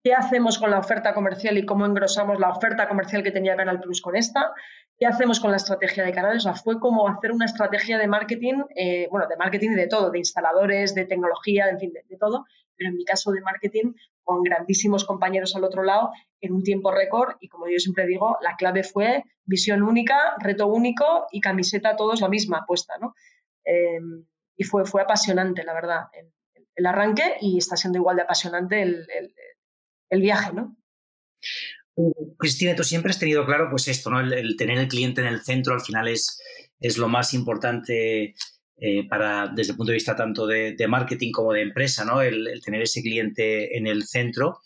Qué 0.03 0.15
hacemos 0.15 0.59
con 0.59 0.71
la 0.71 0.79
oferta 0.79 1.13
comercial 1.13 1.59
y 1.59 1.67
cómo 1.67 1.85
engrosamos 1.85 2.39
la 2.39 2.51
oferta 2.51 2.89
comercial 2.89 3.23
que 3.23 3.33
tenía 3.33 3.57
Canal 3.57 3.81
Plus 3.81 4.01
con 4.01 4.17
esta, 4.17 4.53
qué 4.99 5.07
hacemos 5.07 5.41
con 5.41 5.51
la 5.51 5.59
estrategia 5.59 6.05
de 6.05 6.13
canales. 6.13 6.47
O 6.47 6.53
sea, 6.53 6.55
fue 6.55 6.81
como 6.81 7.09
hacer 7.09 7.33
una 7.33 7.45
estrategia 7.45 7.99
de 7.99 8.07
marketing, 8.07 8.63
eh, 8.75 9.09
bueno, 9.11 9.27
de 9.29 9.37
marketing 9.37 9.71
y 9.71 9.75
de 9.75 9.89
todo, 9.89 10.11
de 10.11 10.19
instaladores, 10.19 10.95
de 10.95 11.05
tecnología, 11.05 11.69
en 11.69 11.79
fin, 11.79 11.93
de, 11.93 12.17
todo, 12.17 12.47
pero 12.77 12.91
en 12.91 12.97
mi 12.97 13.05
caso 13.05 13.31
de 13.31 13.43
marketing, 13.43 13.93
con 14.23 14.43
grandísimos 14.43 15.05
compañeros 15.05 15.55
al 15.55 15.65
otro 15.65 15.83
lado, 15.83 16.11
en 16.41 16.53
un 16.53 16.63
tiempo 16.63 16.91
récord 16.91 17.37
y 17.41 17.49
como 17.49 17.69
yo 17.69 17.79
siempre 17.79 18.07
digo, 18.07 18.39
la 18.41 18.57
clave 18.57 18.85
fue 18.85 19.25
visión 19.45 19.83
única, 19.83 20.37
reto 20.39 20.67
único 20.67 21.27
y 21.31 21.41
camiseta 21.41 21.97
todos 21.97 22.21
la 22.21 22.29
misma 22.29 22.65
puesta, 22.67 22.95
¿no? 22.99 23.15
Em, 23.65 24.25
y 24.57 24.65
fue, 24.65 24.85
fue 24.85 25.03
apasionante, 25.03 25.65
la 25.65 25.75
verdad, 25.75 26.05
el, 26.13 26.87
arranque 26.87 27.37
y 27.43 27.59
está 27.59 27.77
siendo 27.77 27.99
igual 27.99 28.17
de 28.17 28.23
apasionante 28.23 28.81
el, 28.81 29.07
el 29.15 29.35
viaje, 30.11 30.53
¿no? 30.53 30.77
Cristina, 32.39 32.75
tú 32.75 32.85
siempre 32.85 33.11
has 33.11 33.19
tenido 33.19 33.45
claro 33.47 33.69
pues 33.71 33.89
esto, 33.89 34.11
¿no? 34.11 34.21
El, 34.21 34.57
tener 34.57 34.79
el 34.79 34.89
cliente 34.89 35.21
en 35.21 35.27
el 35.27 35.43
centro 35.43 35.75
al 35.75 35.81
final 35.81 36.09
es, 36.09 36.41
es 36.81 36.99
lo 36.99 37.09
más 37.09 37.35
importante 37.35 38.35
eh, 38.83 39.07
para, 39.09 39.49
desde 39.49 39.73
el 39.73 39.77
punto 39.77 39.91
de 39.91 39.97
vista 39.97 40.17
tanto 40.17 40.47
de, 40.47 40.75
marketing 40.89 41.33
como 41.33 41.53
de 41.53 41.63
empresa, 41.63 42.05
¿no? 42.05 42.23
El, 42.23 42.61
tener 42.65 42.83
ese 42.83 43.03
cliente 43.03 43.77
en 43.77 43.87
el 43.87 44.05
centro. 44.05 44.61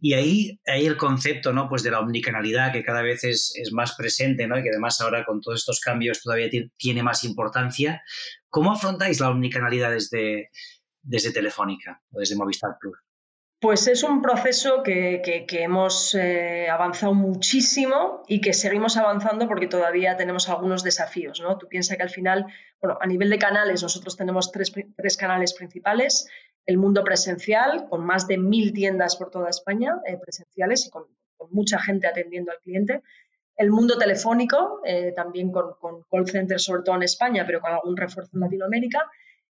Y 0.00 0.14
ahí, 0.14 0.60
ahí 0.66 0.84
el 0.86 0.96
concepto, 0.96 1.52
¿no? 1.52 1.68
Pues 1.68 1.84
de 1.84 1.92
la 1.92 2.00
omnicanalidad 2.00 2.72
que 2.72 2.82
cada 2.82 3.02
vez 3.02 3.22
es, 3.22 3.54
más 3.72 3.94
presente, 3.94 4.48
¿no? 4.48 4.58
Y 4.58 4.62
que 4.62 4.70
además 4.70 5.00
ahora 5.00 5.24
con 5.24 5.40
todos 5.40 5.60
estos 5.60 5.80
cambios 5.80 6.22
todavía 6.22 6.50
tiene 6.76 7.02
más 7.04 7.22
importancia. 7.22 8.02
¿Cómo 8.48 8.72
afrontáis 8.72 9.20
la 9.20 9.30
omnicanalidad 9.30 9.92
desde, 9.92 10.50
desde 11.02 11.32
Telefónica 11.32 12.02
o 12.10 12.18
desde 12.18 12.34
Movistar 12.34 12.76
Plus? 12.80 12.98
Pues 13.62 13.86
es 13.86 14.02
un 14.02 14.22
proceso 14.22 14.82
que, 14.82 15.46
hemos 15.52 16.16
eh, 16.16 16.68
avanzado 16.68 17.14
muchísimo 17.14 18.24
y 18.26 18.40
que 18.40 18.54
seguimos 18.54 18.96
avanzando 18.96 19.46
porque 19.46 19.68
todavía 19.68 20.16
tenemos 20.16 20.48
algunos 20.48 20.82
desafíos. 20.82 21.40
¿no? 21.40 21.58
Tú 21.58 21.68
piensas 21.68 21.96
que 21.96 22.02
al 22.02 22.10
final, 22.10 22.46
bueno, 22.80 22.98
a 23.00 23.06
nivel 23.06 23.30
de 23.30 23.38
canales, 23.38 23.80
nosotros 23.80 24.16
tenemos 24.16 24.50
tres, 24.50 25.16
canales 25.16 25.54
principales. 25.54 26.26
El 26.66 26.76
mundo 26.76 27.04
presencial, 27.04 27.86
con 27.88 28.04
más 28.04 28.26
de 28.26 28.36
mil 28.36 28.72
tiendas 28.72 29.14
por 29.14 29.30
toda 29.30 29.48
España 29.48 30.00
eh, 30.08 30.18
presenciales 30.20 30.88
y 30.88 30.90
con, 30.90 31.04
mucha 31.52 31.78
gente 31.78 32.08
atendiendo 32.08 32.50
al 32.50 32.58
cliente. 32.58 33.02
El 33.56 33.70
mundo 33.70 33.96
telefónico, 33.96 34.80
eh, 34.84 35.12
también 35.14 35.52
con, 35.52 35.74
con 35.78 36.02
call 36.10 36.28
centers, 36.28 36.64
sobre 36.64 36.82
todo 36.82 36.96
en 36.96 37.04
España, 37.04 37.44
pero 37.46 37.60
con 37.60 37.72
algún 37.72 37.96
refuerzo 37.96 38.32
en 38.34 38.40
Latinoamérica 38.40 39.08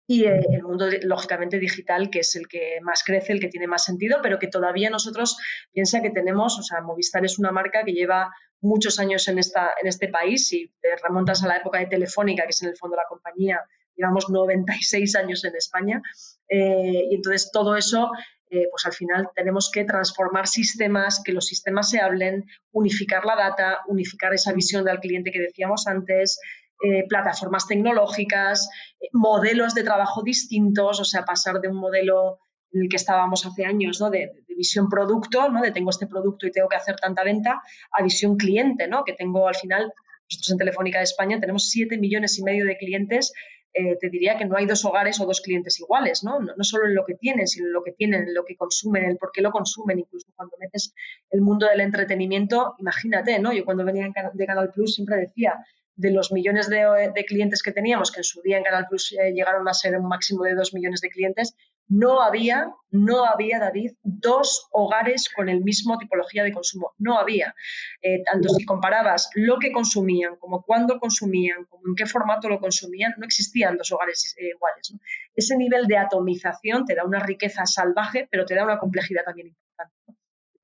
y 0.07 0.25
eh, 0.25 0.39
el 0.51 0.63
mundo, 0.63 0.87
lógicamente, 1.03 1.59
digital, 1.59 2.09
que 2.09 2.19
es 2.19 2.35
el 2.35 2.47
que 2.47 2.79
más 2.81 3.03
crece, 3.03 3.33
el 3.33 3.39
que 3.39 3.49
tiene 3.49 3.67
más 3.67 3.85
sentido, 3.85 4.19
pero 4.21 4.37
que 4.37 4.47
todavía 4.47 4.89
nosotros 4.89 5.37
piensa 5.71 6.01
que 6.01 6.11
tenemos, 6.11 6.59
o 6.59 6.63
sea, 6.63 6.81
Movistar 6.81 7.25
es 7.25 7.39
una 7.39 7.51
marca 7.51 7.83
que 7.83 7.93
lleva 7.93 8.31
muchos 8.61 8.99
años 8.99 9.27
en, 9.27 9.39
esta, 9.39 9.71
en 9.81 9.87
este 9.87 10.07
país, 10.07 10.51
y 10.53 10.71
te 10.81 10.95
remontas 11.03 11.43
a 11.43 11.47
la 11.47 11.57
época 11.57 11.79
de 11.79 11.87
Telefónica, 11.87 12.43
que 12.43 12.49
es 12.49 12.61
en 12.61 12.69
el 12.69 12.77
fondo 12.77 12.95
la 12.95 13.05
compañía, 13.09 13.61
llevamos 13.95 14.29
96 14.29 15.15
años 15.15 15.43
en 15.45 15.55
España, 15.55 16.01
eh, 16.49 17.07
y 17.09 17.15
entonces 17.15 17.49
todo 17.51 17.75
eso 17.75 18.11
eh, 18.51 18.67
pues 18.69 18.85
al 18.85 18.93
final 18.93 19.29
tenemos 19.35 19.71
que 19.71 19.85
transformar 19.85 20.47
sistemas, 20.47 21.21
que 21.23 21.31
los 21.33 21.47
sistemas 21.47 21.89
se 21.89 21.99
hablen, 21.99 22.45
unificar 22.71 23.25
la 23.25 23.35
data, 23.35 23.79
unificar 23.87 24.33
esa 24.33 24.53
visión 24.53 24.85
del 24.85 24.99
cliente 24.99 25.31
que 25.31 25.39
decíamos 25.39 25.87
antes, 25.87 26.39
eh, 26.83 27.05
plataformas 27.07 27.67
tecnológicas, 27.67 28.69
eh, 28.99 29.07
modelos 29.13 29.73
de 29.73 29.83
trabajo 29.83 30.23
distintos, 30.23 30.99
o 30.99 31.05
sea, 31.05 31.23
pasar 31.23 31.61
de 31.61 31.69
un 31.69 31.77
modelo 31.77 32.39
en 32.71 32.83
el 32.83 32.89
que 32.89 32.97
estábamos 32.97 33.45
hace 33.45 33.65
años, 33.65 33.99
¿no? 34.01 34.09
De, 34.09 34.31
visión 34.57 34.87
producto, 34.87 35.49
¿no? 35.49 35.61
De 35.61 35.71
tengo 35.71 35.89
este 35.89 36.07
producto 36.07 36.47
y 36.47 36.51
tengo 36.51 36.69
que 36.69 36.77
hacer 36.77 36.95
tanta 36.95 37.25
venta, 37.25 37.61
a 37.91 38.01
visión 38.01 38.37
cliente, 38.37 38.87
¿no? 38.87 39.03
Que 39.03 39.11
tengo 39.11 39.49
al 39.49 39.55
final, 39.55 39.91
nosotros 40.29 40.51
en 40.51 40.57
Telefónica 40.57 40.99
de 40.99 41.03
España 41.03 41.41
tenemos 41.41 41.69
7 41.69 41.97
millones 41.97 42.39
y 42.39 42.43
medio 42.43 42.65
de 42.65 42.77
clientes 42.77 43.33
eh, 43.77 43.97
te 43.99 44.09
diría 44.09 44.37
que 44.37 44.45
no 44.45 44.55
hay 44.55 44.65
dos 44.65 44.85
hogares 44.85 45.19
o 45.19 45.25
dos 45.25 45.41
clientes 45.41 45.81
iguales, 45.81 46.23
¿no? 46.23 46.39
¿no? 46.39 46.63
solo 46.63 46.87
en 46.87 46.95
lo 46.95 47.03
que 47.03 47.15
tienen, 47.15 47.45
sino 47.45 47.67
en 47.67 47.73
lo 47.73 47.83
que 47.83 47.91
tienen, 47.91 48.29
en 48.29 48.33
lo 48.33 48.45
que 48.45 48.55
consumen, 48.55 49.03
el 49.03 49.17
por 49.17 49.33
qué 49.33 49.41
lo 49.41 49.51
consumen, 49.51 49.99
incluso 49.99 50.27
cuando 50.33 50.55
metes 50.57 50.93
el 51.29 51.41
mundo 51.41 51.67
del 51.67 51.81
entretenimiento, 51.81 52.75
imagínate, 52.79 53.37
¿no? 53.37 53.51
Yo 53.51 53.65
cuando 53.65 53.83
venía 53.83 54.07
de 54.33 54.45
Canal 54.45 54.71
Plus 54.71 54.95
siempre 54.95 55.17
decía, 55.17 55.55
de 55.95 56.11
los 56.11 56.31
millones 56.31 56.69
de, 56.69 57.25
clientes 57.25 57.63
que 57.63 57.71
teníamos, 57.71 58.11
que 58.11 58.19
en 58.19 58.25
su 58.25 58.41
día 58.41 58.57
en 58.57 58.63
Canal 58.63 58.87
Plus 58.89 59.13
eh, 59.13 59.31
llegaron 59.31 59.67
a 59.67 59.73
ser 59.73 59.97
un 59.97 60.07
máximo 60.07 60.43
de 60.43 60.53
dos 60.53 60.73
millones 60.73 61.01
de 61.01 61.09
clientes, 61.09 61.55
no 61.87 62.21
había, 62.21 62.73
no 62.89 63.25
había, 63.25 63.59
David, 63.59 63.91
dos 64.01 64.67
hogares 64.71 65.29
con 65.33 65.49
el 65.49 65.63
mismo 65.63 65.97
tipología 65.97 66.43
de 66.43 66.51
consumo. 66.51 66.93
No 66.97 67.19
había. 67.19 67.53
Eh, 68.01 68.23
tanto 68.23 68.49
si 68.49 68.65
comparabas 68.65 69.29
lo 69.35 69.59
que 69.59 69.71
consumían, 69.71 70.35
como 70.37 70.63
cuándo 70.63 70.99
consumían, 70.99 71.65
como 71.65 71.87
en 71.87 71.95
qué 71.95 72.07
formato 72.07 72.49
lo 72.49 72.59
consumían, 72.59 73.13
no 73.17 73.25
existían 73.25 73.77
dos 73.77 73.91
hogares 73.91 74.35
eh, 74.37 74.49
iguales. 74.55 74.95
Ese 75.35 75.55
nivel 75.57 75.85
de 75.85 75.97
atomización 75.97 76.85
te 76.85 76.95
da 76.95 77.05
una 77.05 77.19
riqueza 77.19 77.65
salvaje, 77.65 78.27
pero 78.31 78.45
te 78.45 78.55
da 78.55 78.63
una 78.63 78.79
complejidad 78.79 79.23
también 79.23 79.47
importante. 79.49 79.95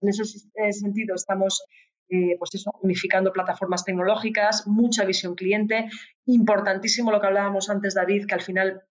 En 0.01 0.09
ese 0.09 0.25
sentido, 0.71 1.13
estamos 1.13 1.63
eh, 2.11 2.35
pues 2.37 2.53
eso, 2.53 2.71
unificando 2.81 3.31
plataformas 3.31 3.85
tecnológicas, 3.85 4.67
mucha 4.67 5.05
visión 5.05 5.33
cliente. 5.33 5.89
Importantísimo 6.25 7.11
lo 7.11 7.21
que 7.21 7.27
hablábamos 7.27 7.69
antes, 7.69 7.95
David, 7.95 8.25
que 8.27 8.35
al 8.35 8.41
final 8.41 8.83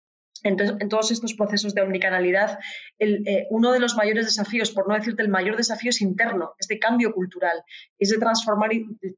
en, 0.43 0.89
todos 0.89 1.11
estos 1.11 1.35
procesos 1.35 1.75
de 1.75 1.83
omnicanalidad, 1.83 2.59
eh, 2.99 3.47
uno 3.51 3.73
de 3.73 3.81
los 3.81 3.95
mayores 3.97 4.25
desafíos, 4.25 4.71
por 4.71 4.89
no 4.89 4.95
decirte 4.95 5.23
el 5.23 5.29
mayor 5.29 5.57
desafío, 5.57 5.91
es 5.91 6.01
interno, 6.01 6.55
es 6.59 6.67
de 6.67 6.79
cambio 6.79 7.13
cultural, 7.13 7.63
es 7.99 8.11
de 8.11 8.19
transformar, 8.19 8.71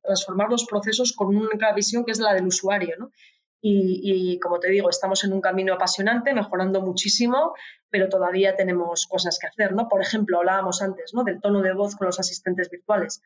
transformar 0.03 0.51
los 0.51 0.67
procesos 0.67 1.13
con 1.13 1.37
una 1.37 1.73
visión 1.75 2.05
que 2.05 2.13
es 2.13 2.19
la 2.19 2.35
del 2.35 2.47
usuario. 2.47 3.13
Y, 3.65 4.41
como 4.41 4.59
te 4.59 4.69
digo, 4.71 4.91
estamos 4.91 5.23
en 5.23 5.33
un 5.33 5.41
camino 5.41 5.73
apasionante, 5.73 6.35
mejorando 6.35 6.81
muchísimo, 6.81 7.55
pero 7.91 8.09
todavía 8.09 8.57
tenemos 8.57 9.07
cosas 9.07 9.39
que 9.39 9.47
hacer. 9.47 9.73
¿no? 9.73 9.89
Por 9.89 10.03
ejemplo, 10.03 10.39
hablábamos 10.39 10.83
antes 10.83 11.15
¿no? 11.15 11.23
del 11.23 11.41
tono 11.41 11.63
de 11.63 11.73
voz 11.73 11.95
con 11.95 12.09
los 12.09 12.19
asistentes 12.19 12.69
virtuales. 12.71 13.23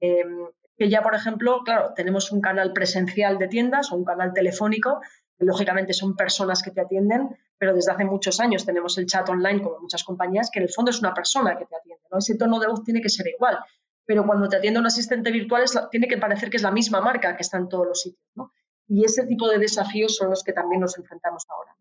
Em, 0.00 0.46
que 0.76 0.88
ya, 0.88 1.02
por 1.02 1.14
ejemplo, 1.14 1.60
claro, 1.64 1.92
tenemos 1.94 2.32
un 2.32 2.40
canal 2.40 2.72
presencial 2.72 3.38
de 3.38 3.48
tiendas 3.48 3.92
o 3.92 3.96
un 3.96 4.04
canal 4.04 4.32
telefónico, 4.32 5.00
que 5.38 5.44
lógicamente 5.44 5.92
son 5.92 6.16
personas 6.16 6.62
que 6.62 6.70
te 6.70 6.80
atienden, 6.80 7.36
pero 7.58 7.74
desde 7.74 7.92
hace 7.92 8.04
muchos 8.04 8.40
años 8.40 8.64
tenemos 8.64 8.96
el 8.96 9.06
chat 9.06 9.28
online, 9.28 9.62
como 9.62 9.78
muchas 9.80 10.04
compañías, 10.04 10.50
que 10.50 10.58
en 10.58 10.64
el 10.64 10.72
fondo 10.72 10.90
es 10.90 11.00
una 11.00 11.12
persona 11.12 11.58
que 11.58 11.66
te 11.66 11.76
atiende. 11.76 12.02
¿no? 12.10 12.18
Ese 12.18 12.36
tono 12.36 12.58
de 12.58 12.68
voz 12.68 12.82
tiene 12.82 13.02
que 13.02 13.10
ser 13.10 13.26
igual, 13.28 13.58
pero 14.06 14.26
cuando 14.26 14.48
te 14.48 14.56
atiende 14.56 14.80
un 14.80 14.86
asistente 14.86 15.30
virtual 15.30 15.64
tiene 15.90 16.08
que 16.08 16.16
parecer 16.16 16.48
que 16.48 16.56
es 16.56 16.62
la 16.62 16.70
misma 16.70 17.02
marca 17.02 17.36
que 17.36 17.42
está 17.42 17.58
en 17.58 17.68
todos 17.68 17.86
los 17.86 18.00
sitios. 18.00 18.26
¿no? 18.34 18.52
Y 18.88 19.04
ese 19.04 19.26
tipo 19.26 19.48
de 19.48 19.58
desafíos 19.58 20.16
son 20.16 20.30
los 20.30 20.42
que 20.42 20.52
también 20.52 20.80
nos 20.80 20.96
enfrentamos 20.96 21.44
ahora. 21.48 21.76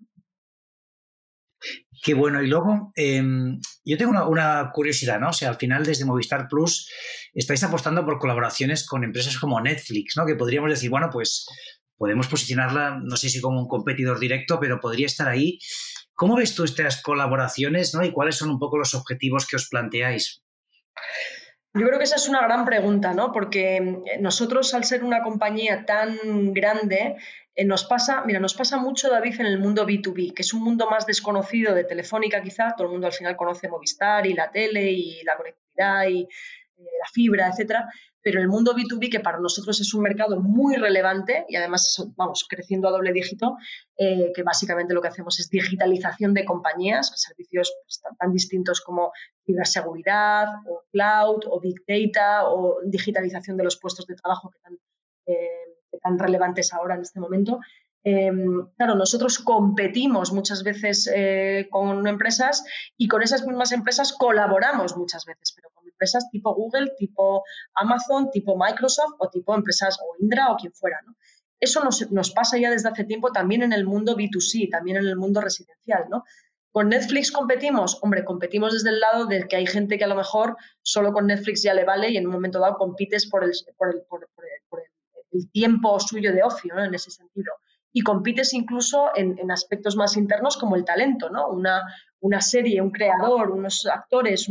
Qué 2.02 2.14
bueno. 2.14 2.42
Y 2.42 2.48
luego, 2.48 2.92
em, 2.96 3.60
yo 3.84 3.98
tengo 3.98 4.12
una, 4.30 4.72
curiosidad, 4.74 5.20
¿no? 5.20 5.30
O 5.30 5.34
sea, 5.34 5.50
al 5.50 5.58
final 5.58 5.86
desde 5.86 6.06
Movistar 6.06 6.48
Plus 6.48 6.90
estáis 7.34 7.64
apostando 7.64 8.06
por 8.06 8.20
colaboraciones 8.20 8.86
con 8.86 9.04
empresas 9.04 9.38
como 9.38 9.60
Netflix, 9.60 10.16
¿no? 10.16 10.26
Que 10.26 10.36
podríamos 10.36 10.70
decir, 10.70 10.90
bueno, 10.90 11.10
pues 11.12 11.46
podemos 11.98 12.28
posicionarla, 12.28 13.00
no 13.04 13.18
sé 13.18 13.30
si 13.30 13.42
como 13.42 13.60
un 13.60 13.68
competidor 13.68 14.20
directo, 14.20 14.60
pero 14.60 14.80
podría 14.80 15.08
estar 15.08 15.28
ahí. 15.28 15.60
¿Cómo 16.14 16.38
ves 16.38 16.56
tú 16.56 16.64
estas 16.64 17.02
colaboraciones, 17.02 17.94
¿no? 17.94 18.04
Y 18.04 18.12
cuáles 18.12 18.38
son 18.38 18.50
un 18.50 18.60
poco 18.60 18.78
los 18.78 18.94
objetivos 18.94 19.46
que 19.46 19.58
os 19.58 19.68
planteáis? 19.68 20.42
Yo 21.74 21.86
creo 21.86 22.00
que 22.00 22.06
esa 22.06 22.16
es 22.16 22.28
una 22.28 22.42
gran 22.42 22.66
pregunta, 22.66 23.14
¿no? 23.14 23.32
Porque 23.32 24.02
nosotros, 24.20 24.74
al 24.74 24.86
ser 24.86 25.04
una 25.04 25.22
compañía 25.22 25.86
tan 25.86 26.54
grande, 26.54 27.16
eh, 27.60 27.66
nos 27.66 27.84
pasa, 27.84 28.24
mira, 28.26 28.40
nos 28.40 28.54
pasa 28.54 28.78
mucho, 28.78 29.10
David, 29.10 29.42
en 29.42 29.48
el 29.48 29.60
mundo 29.60 29.86
B2B, 29.86 30.34
que 30.34 30.44
es 30.44 30.54
un 30.54 30.64
mundo 30.64 30.90
más 30.90 31.06
desconocido 31.06 31.76
de 31.76 31.84
Telefónica 31.84 32.42
quizá, 32.42 32.74
todo 32.74 32.88
el 32.88 32.94
mundo 32.94 33.08
al 33.08 33.14
final 33.14 33.36
conoce 33.36 33.68
Movistar 33.68 34.26
y 34.26 34.34
la 34.34 34.50
tele 34.50 34.90
y 34.90 35.22
la 35.24 35.36
conectividad 35.36 36.08
y 36.08 36.22
eh, 36.22 36.28
la 36.78 37.06
fibra, 37.12 37.50
etcétera, 37.50 37.90
pero 38.22 38.40
el 38.40 38.48
mundo 38.48 38.74
B2B, 38.74 39.12
que 39.12 39.20
para 39.20 39.42
nosotros 39.42 39.82
es 39.82 39.94
un 39.94 40.04
mercado 40.04 40.40
muy 40.40 40.78
relevante 40.78 41.46
y 41.50 41.58
además 41.58 42.02
vamos 42.16 42.46
creciendo 42.48 42.88
a 42.88 42.92
doble 42.92 43.12
dígito, 43.12 43.58
eh, 43.98 44.32
que 44.34 44.44
básicamente 44.44 44.94
lo 44.94 45.02
que 45.02 45.10
hacemos 45.10 45.38
es 45.42 45.50
digitalización 45.50 46.34
de 46.34 46.46
compañías, 46.46 47.12
servicios 47.14 47.74
pues, 47.84 48.02
tan, 48.18 48.32
distintos 48.32 48.80
como 48.80 49.12
ciberseguridad 49.46 50.48
o 50.66 50.84
cloud 50.94 51.44
o 51.50 51.60
big 51.60 51.84
data 51.86 52.48
o 52.48 52.80
digitalización 52.86 53.58
de 53.58 53.66
los 53.66 53.78
puestos 53.78 54.08
de 54.08 54.16
trabajo 54.16 54.50
que 54.50 54.60
tan 54.60 54.78
tan 56.02 56.18
relevantes 56.20 56.74
ahora 56.74 56.96
en 56.96 57.02
este 57.02 57.20
momento. 57.20 57.60
Em, 58.04 58.68
claro, 58.78 58.96
nosotros 58.96 59.40
competimos 59.40 60.32
muchas 60.32 60.64
veces 60.64 61.10
eh, 61.14 61.68
con 61.70 62.08
empresas 62.08 62.64
y 62.98 63.08
con 63.08 63.22
esas 63.22 63.46
mismas 63.46 63.72
empresas 63.74 64.14
colaboramos 64.14 64.96
muchas 64.96 65.26
veces, 65.26 65.54
pero 65.56 65.70
con 65.74 65.86
empresas 65.86 66.30
tipo 66.32 66.56
Google, 66.56 66.94
tipo 66.98 67.44
Amazon, 67.76 68.32
tipo 68.32 68.58
Microsoft 68.58 69.16
o 69.20 69.30
tipo 69.30 69.54
empresas 69.54 69.98
o 70.02 70.16
Indra 70.22 70.52
o 70.52 70.56
quien 70.56 70.72
fuera. 70.74 71.00
Eso 71.60 71.84
nos, 71.84 72.10
nos, 72.10 72.32
pasa 72.32 72.58
ya 72.58 72.72
desde 72.72 72.88
hace 72.88 73.04
tiempo 73.04 73.34
también 73.34 73.64
en 73.64 73.74
el 73.74 73.86
mundo 73.86 74.16
B2C, 74.16 74.70
también 74.72 74.96
en 74.96 75.08
el 75.08 75.18
mundo 75.18 75.42
residencial. 75.42 76.06
¿no? 76.10 76.24
¿Con 76.72 76.90
Netflix 76.90 77.32
competimos? 77.32 77.98
Hombre, 78.02 78.24
competimos 78.24 78.74
desde 78.74 78.90
el 78.90 79.00
lado 79.00 79.26
de 79.26 79.48
que 79.48 79.56
hay 79.56 79.66
gente 79.66 79.98
que 79.98 80.04
a 80.04 80.08
lo 80.08 80.16
mejor 80.16 80.56
solo 80.84 81.12
con 81.12 81.26
Netflix 81.26 81.64
ya 81.64 81.74
le 81.74 81.84
vale 81.84 82.12
y 82.12 82.18
en 82.18 82.28
un 82.28 82.34
momento 82.34 82.60
dado 82.60 82.78
compites 82.78 83.28
por 83.28 83.44
el, 83.44 83.52
por 83.76 83.90
el, 83.90 84.04
por, 84.08 84.24
el, 84.24 84.30
tiempo 85.52 86.00
suyo 86.00 86.34
de 86.34 86.44
ocio, 86.44 86.74
¿no? 86.76 86.84
En 86.84 86.94
ese 86.94 87.12
sentido. 87.12 87.54
Y 87.92 88.02
compites 88.02 88.54
incluso 88.54 89.10
en, 89.16 89.50
aspectos 89.52 89.96
más 89.96 90.16
internos 90.16 90.58
como 90.58 90.76
el 90.76 90.86
talento, 90.86 91.30
¿no? 91.30 91.48
Una, 91.50 92.42
serie, 92.42 92.82
un 92.82 92.92
creador, 92.92 93.52
unos 93.52 93.86
actores, 93.86 94.48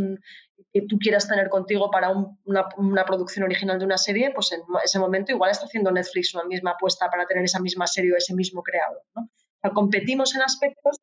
que 0.72 0.82
tú 0.82 0.98
quieras 0.98 1.28
tener 1.28 1.48
contigo 1.48 1.90
para 1.90 2.10
una, 2.44 3.04
producción 3.04 3.44
original 3.44 3.78
de 3.78 3.84
una 3.84 3.98
serie, 3.98 4.32
pues 4.34 4.52
en 4.52 4.60
ese 4.84 4.98
momento 4.98 5.32
igual 5.32 5.50
está 5.50 5.66
haciendo 5.66 5.90
Netflix 5.90 6.34
una 6.34 6.44
misma 6.44 6.72
apuesta 6.72 7.08
para 7.08 7.26
tener 7.26 7.44
esa 7.44 7.60
misma 7.60 7.86
serie 7.86 8.12
o 8.12 8.16
ese 8.16 8.34
mismo 8.34 8.62
creador. 8.62 9.02
competimos 9.72 10.34
en 10.34 10.42
aspectos, 10.42 11.00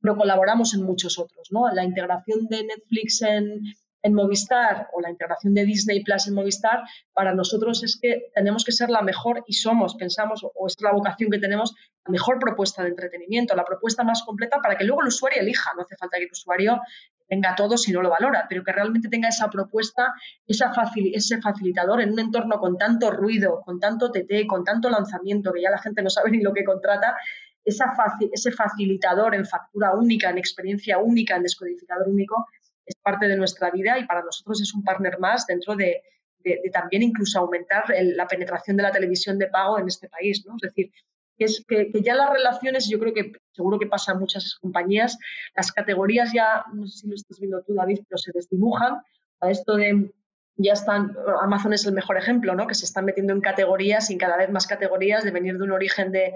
pero 0.00 0.16
colaboramos 0.16 0.74
en 0.74 0.84
muchos 0.84 1.18
otros. 1.18 1.48
¿no? 1.50 1.70
La 1.70 1.84
integración 1.84 2.46
de 2.46 2.64
Netflix 2.64 3.22
en, 3.22 3.62
Movistar 4.12 4.88
o 4.92 5.00
la 5.00 5.08
integración 5.08 5.54
de 5.54 5.64
Disney 5.64 6.04
Plus 6.04 6.26
en 6.26 6.34
Movistar, 6.34 6.82
para 7.14 7.32
nosotros 7.32 7.82
es 7.82 7.98
que 7.98 8.30
tenemos 8.34 8.64
que 8.64 8.72
ser 8.72 8.90
la 8.90 9.00
mejor 9.00 9.44
y 9.46 9.54
somos, 9.54 9.94
pensamos, 9.94 10.44
o 10.44 10.66
es 10.66 10.76
la 10.82 10.92
vocación 10.92 11.30
que 11.30 11.38
tenemos, 11.38 11.74
la 12.04 12.12
mejor 12.12 12.38
propuesta 12.38 12.82
de 12.82 12.90
entretenimiento, 12.90 13.56
la 13.56 13.64
propuesta 13.64 14.04
más 14.04 14.22
completa 14.22 14.58
para 14.62 14.76
que 14.76 14.84
luego 14.84 15.00
el 15.00 15.08
usuario 15.08 15.40
elija. 15.40 15.70
No 15.74 15.82
hace 15.82 15.96
falta 15.96 16.18
que 16.18 16.24
el 16.24 16.32
usuario 16.32 16.80
tenga 17.26 17.54
todo 17.54 17.78
si 17.78 17.92
no 17.92 18.02
lo 18.02 18.10
valora, 18.10 18.46
pero 18.48 18.62
que 18.62 18.72
realmente 18.72 19.08
tenga 19.08 19.28
esa 19.28 19.48
propuesta, 19.48 20.12
esa 20.46 20.72
ese 21.12 21.40
facilitador 21.40 22.02
en 22.02 22.12
un 22.12 22.18
entorno 22.18 22.58
con 22.58 22.76
tanto 22.76 23.10
ruido, 23.10 23.62
con 23.64 23.80
tanto 23.80 24.10
TT, 24.10 24.46
con 24.46 24.64
tanto 24.64 24.90
lanzamiento, 24.90 25.52
que 25.52 25.62
ya 25.62 25.70
la 25.70 25.78
gente 25.78 26.02
no 26.02 26.10
sabe 26.10 26.30
ni 26.30 26.42
lo 26.42 26.52
que 26.52 26.64
contrata, 26.64 27.16
ese 27.64 28.52
facilitador 28.52 29.34
en 29.34 29.46
factura 29.46 29.94
única, 29.94 30.28
en 30.28 30.36
experiencia 30.36 30.98
única, 30.98 31.36
en 31.36 31.44
descodificador 31.44 32.08
único, 32.08 32.46
es 32.86 32.96
parte 32.96 33.26
de 33.26 33.36
nuestra 33.36 33.70
vida 33.70 33.98
y 33.98 34.06
para 34.06 34.22
nosotros 34.22 34.60
es 34.60 34.74
un 34.74 34.82
partner 34.82 35.18
más 35.18 35.46
dentro 35.46 35.76
de, 35.76 36.02
también 36.72 37.02
incluso 37.02 37.38
aumentar 37.38 37.84
la 37.88 38.26
penetración 38.26 38.76
de 38.76 38.82
la 38.82 38.92
televisión 38.92 39.38
de 39.38 39.46
pago 39.48 39.78
en 39.78 39.88
este 39.88 40.08
país. 40.08 40.44
¿no? 40.46 40.56
Es 40.56 40.62
decir, 40.62 40.90
que, 41.36 41.90
ya 42.02 42.14
las 42.14 42.30
relaciones, 42.30 42.88
yo 42.88 42.98
creo 42.98 43.14
que 43.14 43.32
seguro 43.52 43.78
que 43.78 43.86
pasa 43.86 44.12
en 44.12 44.18
muchas 44.18 44.56
compañías, 44.60 45.18
las 45.54 45.72
categorías 45.72 46.32
ya, 46.32 46.64
no 46.72 46.86
sé 46.86 46.98
si 46.98 47.08
lo 47.08 47.14
estás 47.14 47.38
viendo 47.38 47.62
tú, 47.62 47.74
David, 47.74 48.00
pero 48.08 48.18
se 48.18 48.32
desdibujan 48.32 48.98
a 49.40 49.50
esto 49.50 49.76
de 49.76 50.10
ya 50.56 50.72
están, 50.72 51.16
Amazon 51.42 51.72
es 51.72 51.84
el 51.84 51.94
mejor 51.94 52.16
ejemplo, 52.16 52.54
¿no? 52.54 52.66
que 52.66 52.74
se 52.74 52.84
están 52.84 53.04
metiendo 53.04 53.32
en 53.32 53.40
categorías 53.40 54.10
y 54.10 54.18
cada 54.18 54.36
vez 54.36 54.50
más 54.50 54.66
categorías 54.66 55.24
de 55.24 55.32
venir 55.32 55.58
de 55.58 55.64
un 55.64 55.72
origen 55.72 56.12
de, 56.12 56.32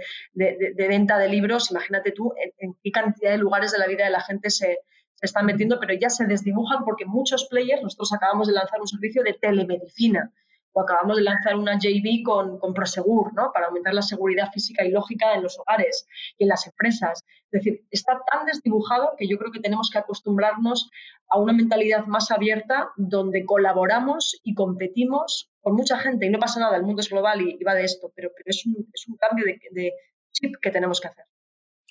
venta 0.77 1.19
de 1.19 1.29
libros. 1.29 1.71
Imagínate 1.71 2.11
tú 2.11 2.35
en, 2.59 2.75
qué 2.83 2.91
cantidad 2.91 3.31
de 3.31 3.39
lugares 3.39 3.71
de 3.71 3.79
la 3.79 3.87
vida 3.87 4.05
de 4.05 4.11
la 4.11 4.21
gente 4.21 4.51
se, 4.51 4.81
se, 5.19 5.27
están 5.27 5.47
metiendo, 5.47 5.79
pero 5.81 5.95
ya 5.95 6.11
se 6.11 6.27
desdibujan 6.27 6.85
porque 6.85 7.07
muchos 7.07 7.47
players, 7.47 7.83
nosotros 7.83 8.13
acabamos 8.13 8.49
de 8.49 8.55
lanzar 8.55 8.81
un 8.81 8.89
servicio 8.89 9.23
de 9.23 9.35
telemedicina 9.35 10.33
o 10.73 10.81
acabamos 10.83 11.17
de 11.17 11.23
lanzar 11.23 11.57
una 11.57 11.79
JV 11.79 12.23
con, 12.25 12.59
con 12.59 12.75
Prosegur, 12.75 13.33
¿no? 13.35 13.51
Para 13.53 13.67
aumentar 13.67 13.95
la 13.95 14.03
seguridad 14.03 14.51
física 14.53 14.85
y 14.85 14.91
lógica 14.91 15.35
en 15.35 15.43
los 15.43 15.59
hogares 15.59 16.07
y 16.37 16.45
en 16.45 16.49
las 16.49 16.67
empresas. 16.67 17.25
Es 17.51 17.65
decir, 17.65 17.85
está 17.91 18.21
tan 18.31 18.47
desdibujado 18.47 19.15
que 19.17 19.27
yo 19.27 19.39
creo 19.39 19.51
que 19.51 19.61
tenemos 19.61 19.91
que 19.91 19.99
acostumbrarnos 19.99 20.91
a 21.29 21.39
una 21.39 21.53
mentalidad 21.53 22.07
más 22.07 22.31
abierta 22.31 22.91
donde 22.97 23.45
colaboramos 23.45 24.39
y 24.43 24.55
competimos 24.55 25.51
con 25.61 25.75
mucha 25.75 25.99
gente 25.99 26.27
y 26.27 26.31
no 26.31 26.39
pasa 26.39 26.61
nada, 26.61 26.77
el 26.77 26.83
mundo 26.83 27.01
es 27.01 27.11
global 27.11 27.43
y, 27.43 27.63
va 27.63 27.75
de 27.75 27.85
esto, 27.85 28.13
pero, 28.15 28.31
pero 28.35 28.45
es, 28.47 28.65
un, 28.67 28.89
es 28.93 29.07
un 29.09 29.17
cambio 29.17 29.45
de, 29.45 29.93
chip 30.33 30.55
que 30.61 30.71
tenemos 30.71 31.01
que 31.01 31.09
hacer. 31.09 31.25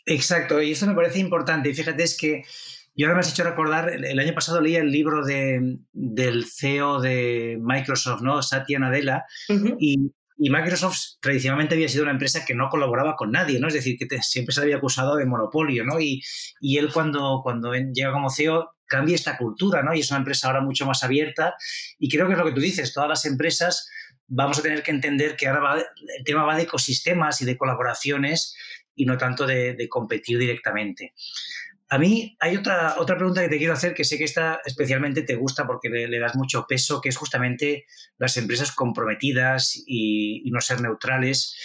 Exacto, 0.05 0.61
y 0.61 0.71
eso 0.71 0.87
me 0.87 0.95
parece 0.95 1.19
importante. 1.19 1.73
Fíjate, 1.73 2.01
es 2.01 2.17
que 2.17 2.43
y 2.97 3.03
ahora 3.03 3.13
me 3.13 3.19
has 3.19 3.29
hecho 3.29 3.43
recordar, 3.43 3.91
el 3.91 4.17
año 4.17 4.33
pasado 4.33 4.59
leí 4.59 4.75
el 4.75 4.91
libro 4.91 5.23
de, 5.23 5.77
del 5.93 6.45
CEO 6.45 6.99
de 6.99 7.59
Microsoft, 7.61 8.23
¿no? 8.23 8.41
Satya 8.41 8.79
Nadella, 8.79 9.23
y, 9.79 10.11
Microsoft 10.39 11.19
tradicionalmente 11.19 11.75
había 11.75 11.89
sido 11.89 12.03
una 12.03 12.11
empresa 12.11 12.43
que 12.43 12.55
no 12.55 12.69
colaboraba 12.69 13.15
con 13.15 13.31
nadie, 13.31 13.59
¿no? 13.59 13.67
Es 13.67 13.75
decir, 13.75 13.97
que 13.99 14.07
siempre 14.21 14.53
se 14.53 14.61
había 14.61 14.77
acusado 14.77 15.15
de 15.15 15.25
monopolio, 15.25 15.83
¿no? 15.83 15.99
Y, 15.99 16.23
y, 16.59 16.79
él 16.79 16.91
cuando, 16.91 17.41
cuando 17.43 17.71
llega 17.71 18.11
como 18.11 18.31
CEO 18.31 18.71
cambia 18.87 19.13
esta 19.13 19.37
cultura, 19.37 19.83
¿no? 19.83 19.93
Y 19.93 19.99
es 19.99 20.09
una 20.09 20.19
empresa 20.19 20.47
ahora 20.47 20.61
mucho 20.61 20.87
más 20.87 21.03
abierta 21.03 21.53
y 21.99 22.09
creo 22.09 22.25
que 22.25 22.33
es 22.33 22.39
lo 22.39 22.45
que 22.45 22.53
tú 22.53 22.61
dices, 22.61 22.93
todas 22.93 23.09
las 23.09 23.25
empresas 23.25 23.91
vamos 24.25 24.57
a 24.57 24.63
tener 24.63 24.81
que 24.81 24.91
entender 24.91 25.35
que 25.35 25.47
ahora 25.47 25.85
el 26.17 26.23
tema 26.23 26.45
va 26.45 26.57
de 26.57 26.63
ecosistemas 26.63 27.41
y 27.43 27.45
de 27.45 27.57
colaboraciones 27.57 28.55
y 28.95 29.05
no 29.05 29.17
tanto 29.17 29.45
de, 29.45 29.75
de 29.75 29.87
competir 29.87 30.39
directamente. 30.39 31.13
A 31.89 31.97
mí 31.97 32.35
hay 32.39 32.57
otra, 32.57 32.95
otra 32.97 33.15
pregunta 33.15 33.41
que 33.41 33.47
te 33.47 33.57
quiero 33.57 33.73
hacer 33.73 33.93
que 33.93 34.03
sé 34.03 34.17
que 34.17 34.25
esta 34.25 34.59
especialmente 34.65 35.21
te 35.21 35.35
gusta 35.35 35.65
porque 35.65 35.89
le, 35.89 36.19
das 36.19 36.35
mucho 36.35 36.65
peso, 36.67 36.99
que 36.99 37.09
es 37.09 37.15
justamente 37.15 37.85
las 38.17 38.35
empresas 38.35 38.73
comprometidas 38.73 39.81
y, 39.85 40.49
no 40.51 40.59
ser 40.59 40.81
neutrales. 40.81 41.55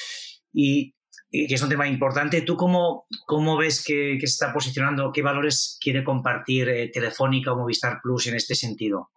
Y, 0.52 0.94
que 1.30 1.54
es 1.54 1.62
un 1.62 1.70
tema 1.70 1.88
importante. 1.88 2.42
¿Tú 2.42 2.56
cómo, 2.56 3.06
cómo 3.26 3.56
ves 3.56 3.82
que, 3.82 4.18
se 4.20 4.26
está 4.26 4.52
posicionando? 4.52 5.12
¿Qué 5.12 5.22
valores 5.22 5.78
quiere 5.80 6.04
compartir 6.04 6.68
eh, 6.68 6.90
Telefónica 6.92 7.52
o 7.52 7.56
Movistar 7.56 8.00
Plus 8.02 8.26
en 8.26 8.37
este 8.37 8.54
sentido? 8.54 9.11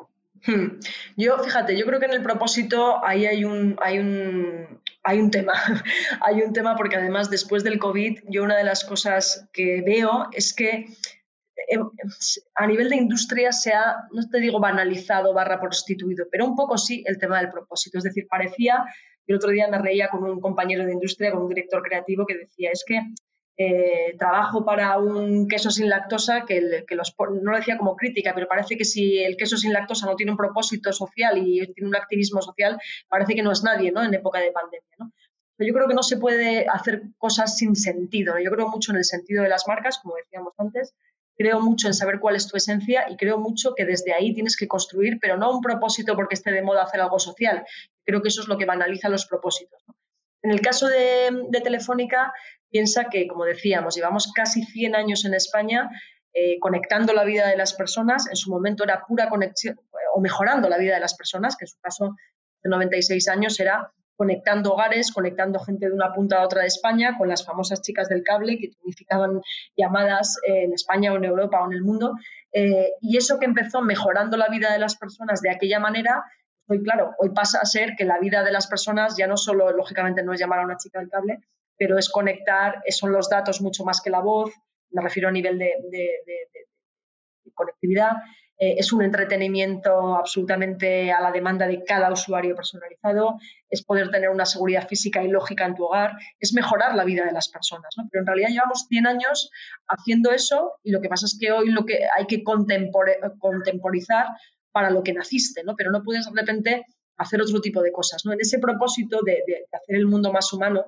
Hmm. 0.46 0.80
Yo, 1.18 1.40
fíjate, 1.40 1.78
yo 1.78 1.86
creo 1.86 2.00
que 2.00 2.06
en 2.06 2.14
el 2.14 2.22
propósito 2.22 3.04
ahí 3.04 3.26
hay 3.26 3.46
un, 3.46 3.78
hay 3.82 4.00
un, 4.00 4.82
hay 5.04 5.20
un 5.20 5.32
tema. 5.32 5.54
hay 6.22 6.42
un 6.42 6.54
tema 6.54 6.76
porque 6.76 6.98
además 6.98 7.30
después 7.30 7.64
del 7.64 7.80
COVID, 7.80 8.20
yo 8.30 8.44
una 8.44 8.58
de 8.58 8.64
las 8.64 8.84
cosas 8.84 9.48
que 9.54 9.82
veo 9.86 10.28
es 10.34 10.54
que 10.54 10.86
em, 11.70 11.90
a 12.56 12.68
nivel 12.68 12.90
de 12.90 12.98
industria 12.98 13.52
se 13.52 13.74
ha, 13.74 14.08
no 14.12 14.30
te 14.30 14.40
digo 14.40 14.60
banalizado 14.60 15.34
barra 15.34 15.60
prostituido, 15.60 16.28
pero 16.32 16.46
un 16.46 16.56
poco 16.56 16.78
sí 16.78 17.04
el 17.08 17.18
tema 17.18 17.40
del 17.40 17.50
propósito. 17.50 17.98
Es 17.98 18.04
decir, 18.04 18.28
parecía, 18.30 18.84
el 19.26 19.36
otro 19.36 19.50
día 19.50 19.68
me 19.68 19.80
reía 19.80 20.10
con 20.10 20.24
un 20.24 20.40
compañero 20.40 20.86
de 20.86 20.94
industria, 20.94 21.32
con 21.32 21.44
un 21.44 21.50
director 21.50 21.82
creativo 21.82 22.26
que 22.26 22.38
decía, 22.38 22.70
es 22.72 22.84
que 22.86 23.00
eh, 23.58 24.16
trabajo 24.20 24.66
para 24.66 24.98
un 24.98 25.48
queso 25.48 25.72
sin 25.72 25.88
lactosa, 25.88 26.46
que, 26.46 26.84
que 26.86 26.96
los, 26.96 27.16
no 27.42 27.52
lo 27.52 27.58
decía 27.58 27.78
como 27.78 27.96
crítica, 27.96 28.34
pero 28.34 28.50
parece 28.50 28.76
que 28.76 28.84
si 28.84 29.20
el 29.20 29.38
queso 29.38 29.56
sin 29.56 29.72
lactosa 29.72 30.06
no 30.06 30.18
tiene 30.18 30.34
un 30.34 30.38
propósito 30.38 30.92
social 30.92 31.38
y 31.38 31.66
tiene 31.74 31.88
un 31.88 31.96
activismo 31.96 32.42
social, 32.42 32.78
parece 33.08 33.34
que 33.34 33.44
no 33.44 33.52
es 33.52 33.64
nadie 33.64 33.92
¿no? 33.94 34.04
en 34.04 34.14
época 34.14 34.40
de 34.40 34.52
pandemia. 34.52 34.96
¿no? 35.00 35.12
Pero 35.56 35.70
yo 35.70 35.74
creo 35.74 35.88
que 35.88 35.94
no 35.94 36.04
se 36.04 36.18
puede 36.18 36.68
hacer 36.68 37.04
cosas 37.18 37.58
sin 37.58 37.78
sentido. 37.78 38.38
Yo 38.40 38.52
creo 38.52 38.68
mucho 38.68 38.92
en 38.92 38.98
el 38.98 39.06
sentido 39.06 39.44
de 39.44 39.50
las 39.50 39.68
marcas, 39.70 40.00
como 40.00 40.16
decíamos 40.16 40.54
antes, 40.58 40.94
creo 41.38 41.62
mucho 41.62 41.88
en 41.88 41.94
saber 41.94 42.20
cuál 42.20 42.36
es 42.36 42.48
tu 42.48 42.58
esencia 42.58 43.10
y 43.10 43.16
creo 43.16 43.38
mucho 43.38 43.74
que 43.74 43.86
desde 43.86 44.14
ahí 44.14 44.34
tienes 44.34 44.58
que 44.58 44.68
construir, 44.68 45.18
pero 45.22 45.38
no 45.38 45.52
un 45.52 45.62
propósito 45.62 46.16
porque 46.16 46.36
esté 46.36 46.52
de 46.52 46.62
moda 46.62 46.84
hacer 46.84 47.00
algo 47.00 47.20
social. 47.20 47.66
Creo 48.04 48.22
que 48.22 48.28
eso 48.28 48.42
es 48.42 48.50
lo 48.50 48.58
que 48.58 48.66
banaliza 48.66 49.08
los 49.08 49.26
propósitos. 49.26 49.82
En 50.42 50.52
el 50.52 50.62
caso 50.62 50.88
de 50.88 51.32
Telefónica, 51.64 52.34
Piensa 52.76 53.06
que, 53.06 53.26
como 53.26 53.46
decíamos, 53.46 53.96
llevamos 53.96 54.34
casi 54.36 54.62
100 54.62 54.98
años 54.98 55.24
en 55.24 55.34
España 55.34 55.90
eh, 56.34 56.60
conectando 56.60 57.14
la 57.14 57.24
vida 57.24 57.48
de 57.48 57.56
las 57.56 57.74
personas. 57.74 58.28
En 58.28 58.36
su 58.36 58.52
momento 58.52 58.84
era 58.84 59.06
pura 59.08 59.30
conexión 59.30 59.80
o 60.14 60.20
mejorando 60.20 60.68
la 60.68 60.78
vida 60.78 60.96
de 60.96 61.00
las 61.00 61.16
personas, 61.16 61.56
que 61.56 61.64
en 61.64 61.70
su 61.70 61.80
caso 61.80 62.18
de 62.62 62.70
96 62.70 63.30
años 63.30 63.58
era 63.62 63.94
conectando 64.18 64.74
hogares, 64.74 65.14
conectando 65.14 65.62
gente 65.62 65.86
de 65.86 65.94
una 65.94 66.12
punta 66.12 66.40
a 66.40 66.44
otra 66.44 66.64
de 66.64 66.68
España, 66.68 67.18
con 67.18 67.30
las 67.30 67.46
famosas 67.46 67.82
chicas 67.82 68.10
del 68.10 68.24
cable 68.24 68.58
que 68.58 68.72
unificaban 68.84 69.40
llamadas 69.78 70.38
en 70.46 70.74
España 70.74 71.14
o 71.14 71.16
en 71.16 71.24
Europa 71.24 71.62
o 71.62 71.68
en 71.68 71.78
el 71.78 71.82
mundo. 71.82 72.16
Eh, 72.52 72.90
y 73.00 73.16
eso 73.16 73.40
que 73.40 73.46
empezó 73.46 73.82
mejorando 73.82 74.36
la 74.36 74.50
vida 74.50 74.74
de 74.74 74.80
las 74.80 74.98
personas 74.98 75.40
de 75.40 75.52
aquella 75.52 75.80
manera, 75.80 76.26
hoy 76.68 76.84
claro, 76.84 77.12
hoy 77.20 77.30
pasa 77.30 77.60
a 77.62 77.66
ser 77.66 77.96
que 77.98 78.04
la 78.04 78.20
vida 78.20 78.44
de 78.44 78.52
las 78.52 78.68
personas 78.68 79.16
ya 79.18 79.28
no 79.28 79.38
solo, 79.38 79.72
lógicamente, 79.72 80.24
no 80.24 80.34
es 80.34 80.42
llamar 80.42 80.60
a 80.60 80.66
una 80.66 80.76
chica 80.76 81.00
del 81.00 81.08
cable, 81.08 81.40
pero 81.78 81.98
es 81.98 82.10
conectar, 82.10 82.82
son 82.90 83.12
los 83.12 83.30
datos 83.30 83.62
mucho 83.62 83.84
más 83.84 84.02
que 84.02 84.10
la 84.10 84.22
voz, 84.22 84.52
me 84.92 85.02
refiero 85.02 85.30
a 85.30 85.32
nivel 85.32 85.58
de, 85.58 85.72
conectividad, 87.54 88.14
eh, 88.58 88.76
es 88.78 88.94
un 88.94 89.02
entretenimiento 89.02 90.16
absolutamente 90.16 91.12
a 91.12 91.20
la 91.22 91.32
demanda 91.32 91.68
de 91.68 91.84
cada 91.84 92.12
usuario 92.12 92.56
personalizado, 92.56 93.38
es 93.70 93.84
poder 93.84 94.10
tener 94.10 94.30
una 94.30 94.46
seguridad 94.46 94.88
física 94.88 95.22
y 95.24 95.28
lógica 95.28 95.66
en 95.66 95.76
tu 95.76 95.86
hogar, 95.86 96.14
es 96.40 96.54
mejorar 96.54 96.96
la 96.96 97.04
vida 97.04 97.26
de 97.26 97.34
las 97.34 97.50
personas. 97.50 97.94
Pero 98.10 98.22
en 98.22 98.28
realidad 98.28 98.50
llevamos 98.50 98.86
100 98.88 99.08
años 99.08 99.52
haciendo 99.88 100.32
eso 100.32 100.74
y 100.84 100.92
lo 100.92 101.02
que 101.02 101.10
pasa 101.10 101.26
es 101.26 101.38
que 101.40 101.52
hoy 101.52 101.70
lo 101.70 101.86
que 101.86 102.00
hay 102.18 102.26
que 102.28 102.44
contemporizar 102.44 104.28
para 104.72 104.90
lo 104.90 105.04
que 105.04 105.14
naciste, 105.14 105.64
¿no? 105.64 105.76
pero 105.76 105.92
no 105.92 106.04
puedes 106.04 106.26
de 106.26 106.40
repente 106.40 106.86
hacer 107.18 107.42
otro 107.42 107.62
tipo 107.62 107.82
de 107.82 107.92
cosas. 107.92 108.26
¿no? 108.26 108.34
En 108.34 108.42
ese 108.42 108.60
propósito 108.60 109.20
de 109.26 109.66
hacer 109.72 109.96
el 109.96 110.06
mundo 110.06 110.32
más 110.32 110.52
humano, 110.54 110.86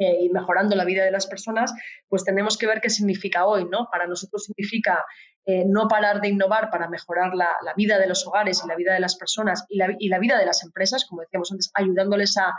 eh, 0.00 0.16
y 0.22 0.30
mejorando 0.30 0.74
la 0.76 0.86
vida 0.86 1.04
de 1.04 1.10
las 1.10 1.26
personas, 1.26 1.74
pues 2.08 2.24
tenemos 2.24 2.56
que 2.56 2.66
ver 2.66 2.80
qué 2.80 2.88
significa 2.88 3.44
hoy, 3.44 3.66
¿no? 3.66 3.86
Para 3.92 4.06
nosotros 4.06 4.44
significa 4.44 5.04
eh, 5.44 5.64
no 5.66 5.88
parar 5.88 6.22
de 6.22 6.28
innovar 6.28 6.70
para 6.70 6.88
mejorar 6.88 7.34
la, 7.34 7.54
vida 7.76 7.98
de 7.98 8.06
los 8.06 8.26
hogares 8.26 8.62
y 8.64 8.68
la 8.68 8.76
vida 8.76 8.94
de 8.94 9.00
las 9.00 9.16
personas 9.16 9.66
y 9.68 9.76
la, 9.76 9.94
y 9.98 10.08
la 10.08 10.18
vida 10.18 10.38
de 10.38 10.46
las 10.46 10.64
empresas, 10.64 11.04
como 11.06 11.20
decíamos 11.20 11.52
antes, 11.52 11.70
ayudándoles 11.74 12.36
a, 12.38 12.54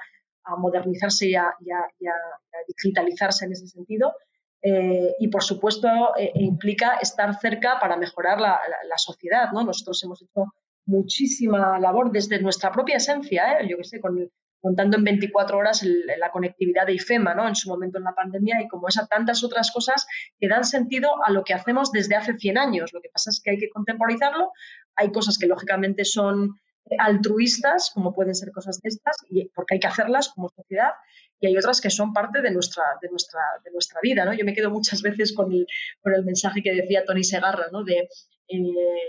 modernizarse 0.57 1.29
y 1.29 1.35
a, 1.35 1.51
digitalizarse 2.67 3.45
en 3.45 3.53
ese 3.53 3.67
sentido. 3.67 4.13
eh, 4.63 5.15
y 5.19 5.27
por 5.29 5.43
supuesto 5.43 5.87
eh, 6.17 6.31
implica 6.35 6.97
estar 7.01 7.39
cerca 7.39 7.79
para 7.79 7.97
mejorar 7.97 8.39
la, 8.39 8.59
sociedad. 8.97 9.51
¿no? 9.51 9.63
Nosotros 9.63 10.03
hemos 10.03 10.21
hecho 10.21 10.45
muchísima 10.85 11.79
labor 11.79 12.11
desde 12.11 12.39
nuestra 12.39 12.71
propia 12.71 12.97
esencia, 12.97 13.59
¿eh? 13.59 13.67
yo 13.67 13.77
que 13.77 13.83
sé, 13.83 13.99
contando 14.61 14.97
en 14.97 15.03
24 15.03 15.57
horas 15.57 15.83
la 15.83 16.31
conectividad 16.31 16.85
de 16.85 16.93
IFEMA 16.93 17.33
¿no? 17.33 17.47
en 17.47 17.55
su 17.55 17.69
momento 17.69 17.97
en 17.97 18.03
la 18.03 18.13
pandemia 18.13 18.61
y 18.61 18.67
como 18.67 18.87
esas 18.87 19.09
tantas 19.09 19.43
otras 19.43 19.71
cosas 19.71 20.05
que 20.39 20.47
dan 20.47 20.63
sentido 20.63 21.23
a 21.25 21.31
lo 21.31 21.43
que 21.43 21.53
hacemos 21.53 21.91
desde 21.91 22.15
hace 22.15 22.37
100 22.37 22.57
años. 22.57 22.93
Lo 22.93 23.01
que 23.01 23.09
pasa 23.09 23.31
es 23.31 23.41
que 23.43 23.51
hay 23.51 23.57
que 23.57 23.69
contemporizarlo. 23.69 24.51
Hay 24.95 25.11
cosas 25.11 25.37
que 25.37 25.47
lógicamente 25.47 26.05
son 26.05 26.59
altruistas, 26.99 27.91
como 27.93 28.13
pueden 28.13 28.35
ser 28.35 28.51
cosas 28.51 28.79
de 28.81 28.89
estas, 28.89 29.15
y 29.29 29.49
porque 29.49 29.75
hay 29.75 29.79
que 29.79 29.87
hacerlas 29.87 30.29
como 30.29 30.49
sociedad, 30.49 30.91
y 31.39 31.47
hay 31.47 31.57
otras 31.57 31.81
que 31.81 31.89
son 31.89 32.13
parte 32.13 32.41
de 32.41 32.51
nuestra, 32.51 32.83
de 33.01 33.09
nuestra, 33.09 33.41
de 33.63 33.71
nuestra 33.71 33.99
vida. 34.01 34.25
¿no? 34.25 34.33
Yo 34.33 34.45
me 34.45 34.53
quedo 34.53 34.69
muchas 34.69 35.01
veces 35.01 35.33
con 35.33 35.51
el, 35.51 35.65
con 36.01 36.13
el 36.13 36.23
mensaje 36.23 36.61
que 36.61 36.73
decía 36.73 37.03
Tony 37.05 37.23
Segarra, 37.23 37.67
¿no? 37.71 37.83
de 37.83 38.07
eh, 38.47 38.57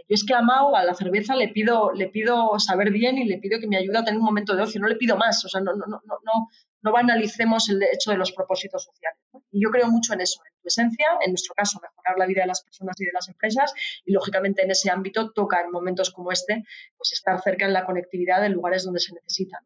yo 0.08 0.14
es 0.14 0.24
que 0.24 0.34
a 0.34 0.42
Mao, 0.42 0.76
a 0.76 0.84
la 0.84 0.94
cerveza, 0.94 1.34
le 1.34 1.48
pido, 1.48 1.92
le 1.92 2.08
pido 2.08 2.58
saber 2.58 2.90
bien 2.90 3.18
y 3.18 3.24
le 3.24 3.38
pido 3.38 3.60
que 3.60 3.66
me 3.66 3.76
ayude 3.76 3.98
a 3.98 4.04
tener 4.04 4.18
un 4.18 4.24
momento 4.24 4.54
de 4.54 4.62
ocio, 4.62 4.80
no 4.80 4.88
le 4.88 4.96
pido 4.96 5.16
más, 5.16 5.44
o 5.44 5.48
sea, 5.48 5.60
no, 5.60 5.72
no, 5.74 5.86
no, 5.86 6.00
no, 6.06 6.48
no 6.82 6.92
banalicemos 6.92 7.68
el 7.70 7.82
hecho 7.82 8.10
de 8.10 8.18
los 8.18 8.32
propósitos 8.32 8.84
sociales. 8.84 9.18
Y 9.50 9.62
yo 9.62 9.70
creo 9.70 9.86
mucho 9.88 10.14
en 10.14 10.20
eso, 10.20 10.40
en 10.44 10.60
tu 10.60 10.68
esencia, 10.68 11.06
en 11.24 11.32
nuestro 11.32 11.54
caso, 11.54 11.80
mejorar 11.80 12.18
la 12.18 12.26
vida 12.26 12.42
de 12.42 12.48
las 12.48 12.62
personas 12.62 13.00
y 13.00 13.04
de 13.04 13.12
las 13.12 13.28
empresas, 13.28 13.72
y 14.04 14.12
lógicamente 14.12 14.62
en 14.62 14.70
ese 14.70 14.90
ámbito 14.90 15.32
toca 15.32 15.60
en 15.60 15.70
momentos 15.70 16.10
como 16.10 16.32
este, 16.32 16.64
pues 16.96 17.12
estar 17.12 17.40
cerca 17.42 17.66
en 17.66 17.72
la 17.72 17.84
conectividad 17.84 18.44
en 18.44 18.52
lugares 18.52 18.84
donde 18.84 19.00
se 19.00 19.14
necesitan. 19.14 19.60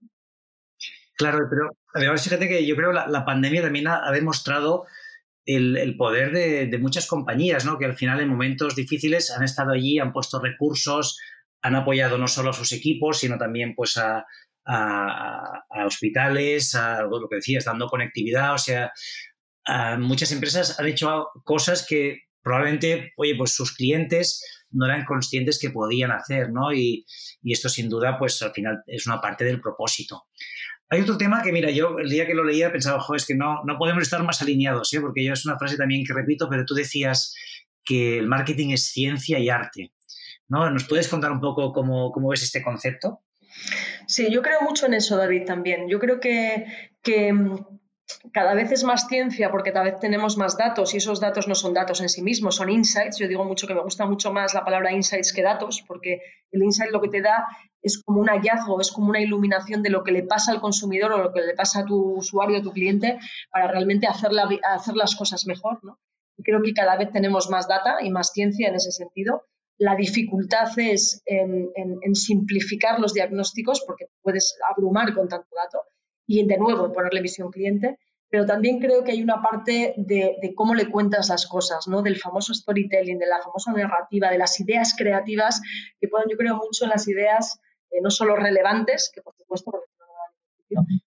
Claro, 1.16 1.46
pero 1.48 1.70
además 1.94 2.22
fíjate 2.22 2.46
que 2.46 2.66
yo 2.66 2.76
creo 2.76 2.90
que 2.90 3.10
la, 3.10 3.24
pandemia 3.24 3.62
también 3.62 3.88
ha, 3.88 4.10
demostrado 4.12 4.84
el, 5.46 5.96
poder 5.96 6.32
de, 6.32 6.78
muchas 6.78 7.06
compañías, 7.06 7.64
¿no? 7.64 7.78
Que 7.78 7.84
al 7.84 7.96
final 7.96 8.20
en 8.20 8.28
momentos 8.28 8.74
difíciles 8.74 9.30
han 9.30 9.44
estado 9.44 9.72
allí, 9.72 9.98
han 9.98 10.12
puesto 10.12 10.40
recursos, 10.40 11.18
han 11.62 11.76
apoyado 11.76 12.18
no 12.18 12.26
solo 12.28 12.50
a 12.50 12.52
sus 12.52 12.72
equipos, 12.72 13.20
sino 13.20 13.38
también 13.38 13.74
pues 13.74 13.96
a, 13.96 14.26
hospitales, 15.86 16.74
a 16.74 17.02
lo 17.02 17.28
que 17.28 17.36
decías, 17.36 17.64
dando 17.64 17.86
conectividad, 17.86 18.54
o 18.54 18.58
sea, 18.58 18.92
muchas 19.98 20.32
empresas 20.32 20.78
han 20.80 20.86
hecho 20.86 21.28
cosas 21.44 21.86
que 21.88 22.22
probablemente, 22.42 23.12
oye, 23.16 23.36
pues 23.36 23.52
sus 23.52 23.72
clientes 23.72 24.42
no 24.70 24.86
eran 24.86 25.04
conscientes 25.04 25.60
que 25.60 25.70
podían 25.70 26.10
hacer, 26.10 26.50
¿no? 26.50 26.72
Y, 26.72 27.06
y, 27.42 27.52
esto 27.52 27.68
sin 27.68 27.88
duda, 27.88 28.18
pues 28.18 28.42
al 28.42 28.52
final 28.52 28.82
es 28.86 29.06
una 29.06 29.20
parte 29.20 29.44
del 29.44 29.60
propósito. 29.60 30.26
Hay 30.88 31.00
otro 31.00 31.16
tema 31.16 31.42
que, 31.42 31.52
mira, 31.52 31.70
yo 31.70 31.98
el 31.98 32.08
día 32.08 32.26
que 32.26 32.34
lo 32.34 32.44
leía 32.44 32.70
pensaba, 32.70 32.98
ojo, 32.98 33.14
es 33.14 33.26
que 33.26 33.34
no, 33.34 33.62
no 33.64 33.76
podemos 33.76 34.02
estar 34.02 34.22
más 34.22 34.40
alineados, 34.40 34.92
¿eh? 34.94 35.00
porque 35.00 35.24
yo 35.24 35.32
es 35.32 35.44
una 35.44 35.58
frase 35.58 35.76
también 35.76 36.04
que 36.04 36.14
repito, 36.14 36.48
pero 36.48 36.64
tú 36.64 36.74
decías 36.74 37.34
que 37.84 38.18
el 38.18 38.26
marketing 38.28 38.70
es 38.70 38.84
ciencia 38.86 39.38
y 39.38 39.48
arte. 39.48 39.92
¿no? 40.48 40.70
¿Nos 40.70 40.84
puedes 40.84 41.08
contar 41.08 41.32
un 41.32 41.40
poco 41.40 41.72
cómo, 41.72 42.12
cómo 42.12 42.28
ves 42.28 42.42
este 42.42 42.62
concepto? 42.62 43.22
Sí, 44.06 44.30
yo 44.30 44.42
creo 44.42 44.60
mucho 44.60 44.86
en 44.86 44.94
eso, 44.94 45.16
David, 45.16 45.44
también. 45.44 45.88
Yo 45.88 45.98
creo 45.98 46.20
que, 46.20 46.66
que 47.02 47.32
cada 48.32 48.54
vez 48.54 48.70
es 48.70 48.84
más 48.84 49.08
ciencia 49.08 49.50
porque 49.50 49.72
cada 49.72 49.86
vez 49.86 49.98
tenemos 49.98 50.36
más 50.36 50.56
datos 50.56 50.94
y 50.94 50.98
esos 50.98 51.20
datos 51.20 51.48
no 51.48 51.54
son 51.54 51.74
datos 51.74 52.00
en 52.00 52.08
sí 52.08 52.22
mismos, 52.22 52.56
son 52.56 52.70
insights. 52.70 53.18
Yo 53.18 53.26
digo 53.26 53.44
mucho 53.44 53.66
que 53.66 53.74
me 53.74 53.82
gusta 53.82 54.06
mucho 54.06 54.32
más 54.32 54.54
la 54.54 54.64
palabra 54.64 54.92
insights 54.92 55.32
que 55.32 55.42
datos 55.42 55.82
porque 55.86 56.20
el 56.52 56.62
insight 56.62 56.92
lo 56.92 57.00
que 57.00 57.08
te 57.08 57.22
da 57.22 57.46
es 57.86 58.02
como 58.02 58.20
un 58.20 58.28
hallazgo, 58.28 58.80
es 58.80 58.90
como 58.90 59.08
una 59.08 59.20
iluminación 59.20 59.82
de 59.82 59.90
lo 59.90 60.02
que 60.04 60.12
le 60.12 60.22
pasa 60.22 60.52
al 60.52 60.60
consumidor 60.60 61.12
o 61.12 61.18
lo 61.18 61.32
que 61.32 61.40
le 61.40 61.54
pasa 61.54 61.80
a 61.80 61.84
tu 61.84 62.16
usuario, 62.16 62.58
a 62.58 62.62
tu 62.62 62.72
cliente, 62.72 63.18
para 63.50 63.68
realmente 63.68 64.06
hacer, 64.06 64.30
hacer 64.62 64.96
las 64.96 65.14
cosas 65.14 65.46
mejor. 65.46 65.78
Y 66.36 66.42
creo 66.42 66.62
que 66.62 66.74
cada 66.74 66.96
vez 66.96 67.10
tenemos 67.12 67.48
más 67.50 67.68
data 67.68 67.98
y 68.02 68.10
más 68.10 68.32
ciencia 68.32 68.68
en 68.68 68.74
ese 68.74 68.92
sentido. 68.92 69.44
La 69.78 69.94
dificultad 69.94 70.68
es 70.78 71.22
en, 71.26 71.70
en 71.76 72.14
simplificar 72.14 72.98
los 72.98 73.12
diagnósticos 73.12 73.82
porque 73.86 74.06
puedes 74.22 74.56
abrumar 74.70 75.14
con 75.14 75.28
tanto 75.28 75.48
dato 75.54 75.82
y 76.26 76.46
de 76.46 76.58
nuevo 76.58 76.92
ponerle 76.92 77.20
visión 77.20 77.50
cliente, 77.50 77.98
pero 78.28 78.44
también 78.44 78.80
creo 78.80 79.04
que 79.04 79.12
hay 79.12 79.22
una 79.22 79.40
parte 79.40 79.94
de, 79.96 80.52
cómo 80.56 80.74
le 80.74 80.90
cuentas 80.90 81.28
las 81.28 81.46
cosas, 81.46 81.86
¿no? 81.86 82.02
del 82.02 82.18
famoso 82.18 82.52
storytelling, 82.52 83.18
de 83.18 83.26
la 83.26 83.40
famosa 83.40 83.72
narrativa, 83.72 84.30
de 84.30 84.38
las 84.38 84.58
ideas 84.60 84.94
creativas, 84.96 85.60
que 86.00 86.08
pueden, 86.08 86.28
yo 86.28 86.36
creo 86.36 86.56
mucho 86.56 86.84
en 86.84 86.90
las 86.90 87.06
ideas 87.06 87.60
eh, 87.90 88.00
no 88.02 88.10
solo 88.10 88.36
relevantes, 88.36 89.10
que 89.14 89.22
por 89.22 89.34
supuesto, 89.36 89.84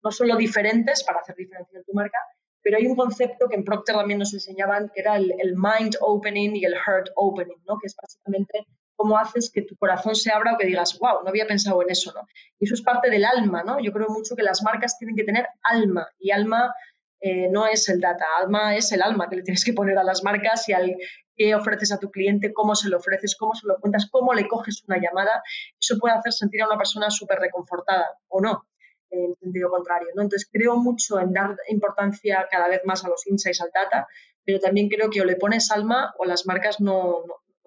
no 0.03 0.12
solo 0.12 0.36
diferentes 0.36 1.03
para 1.03 1.19
hacer 1.19 1.36
diferencia 1.36 1.79
en 1.79 1.86
tu 1.86 1.93
marca, 1.93 2.17
pero 2.62 2.77
hay 2.77 2.88
un 2.88 2.95
concepto 2.95 3.47
que 3.47 3.55
en 3.55 3.63
Procter 3.63 3.95
también 3.95 4.19
nos 4.19 4.34
enseñaban, 4.34 4.89
que 4.93 5.01
era 5.01 5.15
el, 5.15 5.34
el 5.39 5.55
mind 5.55 5.95
opening 6.01 6.55
y 6.55 6.65
el 6.65 6.75
heart 6.75 7.10
opening, 7.15 7.58
¿no? 7.65 7.79
que 7.79 7.88
es 7.88 7.95
básicamente 7.95 8.65
cómo 8.95 9.17
haces 9.17 9.49
que 9.49 9.62
tu 9.62 9.77
corazón 9.77 10.13
se 10.13 10.29
abra 10.29 10.53
o 10.53 10.58
que 10.58 10.67
digas, 10.67 10.99
wow, 10.99 11.23
no 11.23 11.29
había 11.29 11.47
pensado 11.47 11.82
en 11.82 11.89
eso, 11.89 12.12
¿no? 12.13 12.27
Y 12.60 12.65
eso 12.65 12.73
es 12.73 12.82
parte 12.82 13.10
del 13.10 13.23
alma, 13.23 13.63
¿no? 13.63 13.79
Yo 13.79 13.93
creo 13.93 14.10
mucho 14.10 14.36
que 14.36 14.43
las 14.43 14.62
marcas 14.62 14.97
tienen 14.97 15.15
que 15.15 15.23
tener 15.23 15.47
alma 15.63 16.05
y 16.19 16.32
alma 16.32 16.73
eh, 17.21 17.47
no 17.49 17.65
es 17.65 17.88
el 17.88 18.01
data, 18.01 18.25
alma 18.41 18.75
es 18.75 18.91
el 18.91 19.01
alma 19.01 19.29
que 19.29 19.38
le 19.38 19.43
tienes 19.43 19.63
que 19.63 19.71
poner 19.71 19.97
a 19.97 20.03
las 20.03 20.21
marcas 20.21 20.67
y 20.67 20.73
al 20.73 20.97
qué 21.39 21.56
ofreces 21.56 21.93
a 21.93 21.99
tu 21.99 22.12
cliente, 22.12 22.52
cómo 22.52 22.75
se 22.75 22.89
lo 22.89 22.97
ofreces, 22.97 23.38
cómo 23.38 23.56
se 23.56 23.65
lo 23.65 23.80
cuentas, 23.80 24.10
cómo 24.12 24.34
le 24.34 24.45
coges 24.45 24.84
una 24.86 24.97
llamada. 24.97 25.41
Eso 25.80 25.97
puede 25.97 26.13
hacer 26.15 26.34
sentir 26.34 26.62
a 26.62 26.67
una 26.67 26.78
persona 26.78 27.10
súper 27.10 27.39
reconfortada 27.39 28.10
o 28.28 28.41
no, 28.41 28.67
en 29.10 29.34
sentido 29.36 29.69
contrario, 29.69 30.10
¿no? 30.15 30.23
Entonces 30.23 30.49
creo 30.52 30.75
mucho 30.75 31.17
en 31.17 31.32
dar 31.32 31.56
importancia 31.69 32.45
cada 32.52 32.67
vez 32.67 32.82
más 32.84 33.06
a 33.06 33.08
los 33.08 33.25
insights, 33.25 33.62
al 33.62 33.71
data, 33.73 34.06
pero 34.43 34.60
también 34.60 34.89
creo 34.89 35.10
que 35.10 35.21
o 35.21 35.25
le 35.25 35.38
pones 35.38 35.71
alma 35.71 36.13
o 36.17 36.25
las 36.25 36.45
marcas 36.45 36.82
no, 36.82 37.23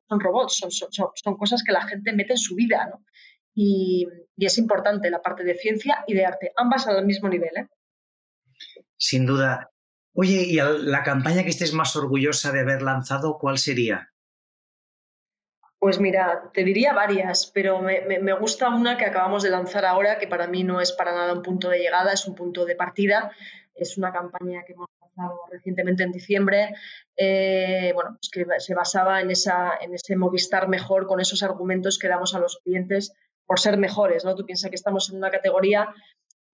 son 0.07 0.21
robots, 0.21 0.59
son, 0.59 0.71
son, 0.71 1.37
cosas 1.39 1.63
que 1.65 1.73
la 1.73 1.87
gente 1.89 2.13
mete 2.13 2.35
en 2.35 2.39
su 2.39 2.55
vida, 2.55 2.89
¿no? 2.91 3.03
Y, 3.55 4.07
es 4.37 4.59
importante 4.59 5.09
la 5.09 5.23
parte 5.23 5.45
de 5.45 5.55
ciencia 5.55 6.05
y 6.07 6.15
de 6.15 6.27
arte, 6.27 6.53
ambas 6.57 6.87
al 6.89 7.07
mismo 7.07 7.29
nivel, 7.29 7.57
¿eh? 7.57 7.69
Sin 8.99 9.25
duda. 9.25 9.72
Oye, 10.15 10.45
¿y 10.47 10.57
la 10.57 11.03
campaña 11.03 11.43
que 11.43 11.51
estés 11.51 11.73
más 11.73 11.97
orgullosa 11.97 12.53
de 12.53 12.61
haber 12.61 12.83
lanzado, 12.83 13.39
cuál 13.39 13.59
sería? 13.59 14.13
Pues 15.79 15.99
mira, 15.99 16.51
te 16.53 16.63
diría 16.63 16.93
varias, 16.93 17.51
pero 17.53 17.81
me, 17.81 18.03
me, 18.21 18.33
gusta 18.35 18.69
una 18.69 18.97
que 18.97 19.05
acabamos 19.05 19.43
de 19.43 19.51
lanzar 19.51 19.85
ahora, 19.85 20.19
que 20.19 20.29
para 20.29 20.47
mí 20.47 20.63
no 20.63 20.81
es 20.81 20.93
para 20.93 21.13
nada 21.13 21.33
un 21.33 21.43
punto 21.43 21.71
de 21.71 21.79
llegada, 21.79 22.13
es 22.13 22.27
un 22.27 22.35
punto 22.35 22.65
de 22.65 22.77
partida. 22.77 23.33
Es 23.75 23.97
una 23.97 24.13
campaña 24.13 24.63
que 24.65 24.75
hemos 24.75 24.89
recientemente 25.51 26.03
en 26.03 26.13
diciembre, 26.13 26.75
eh, 27.17 27.93
bueno, 27.95 28.19
pues 28.19 28.31
que 28.31 28.61
se 28.61 28.75
basaba 28.75 29.21
en, 29.21 29.31
esa, 29.31 29.73
en 29.81 29.95
ese 29.95 30.17
Movistar 30.17 30.69
mejor 30.69 31.07
con 31.07 31.21
esos 31.21 31.43
argumentos 31.43 31.99
que 31.99 32.09
damos 32.09 32.35
a 32.35 32.39
los 32.39 32.59
clientes 32.65 33.13
por 33.47 33.61
ser 33.61 33.77
mejores, 33.77 34.25
¿no? 34.25 34.35
Tú 34.35 34.47
piensas 34.47 34.71
que 34.71 34.77
estamos 34.77 35.11
en 35.11 35.17
una 35.17 35.31
categoría, 35.31 35.95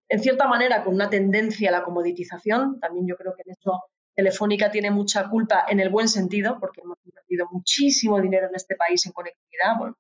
en 0.08 0.20
cierta 0.20 0.48
manera, 0.48 0.82
con 0.84 0.94
una 0.94 1.10
tendencia 1.10 1.68
a 1.68 1.72
la 1.72 1.84
comoditización, 1.84 2.80
también 2.80 3.06
yo 3.06 3.16
creo 3.16 3.34
que 3.34 3.42
en 3.44 3.52
eso 3.52 3.82
Telefónica 4.14 4.70
tiene 4.70 4.90
mucha 4.90 5.28
culpa 5.28 5.64
en 5.68 5.78
el 5.78 5.90
buen 5.90 6.08
sentido, 6.08 6.58
porque 6.58 6.80
hemos 6.80 6.98
invertido 7.04 7.46
muchísimo 7.52 8.20
dinero 8.20 8.48
en 8.48 8.54
este 8.56 8.74
país 8.74 9.06
en 9.06 9.12
conectividad, 9.12 9.78
bueno, 9.78 9.96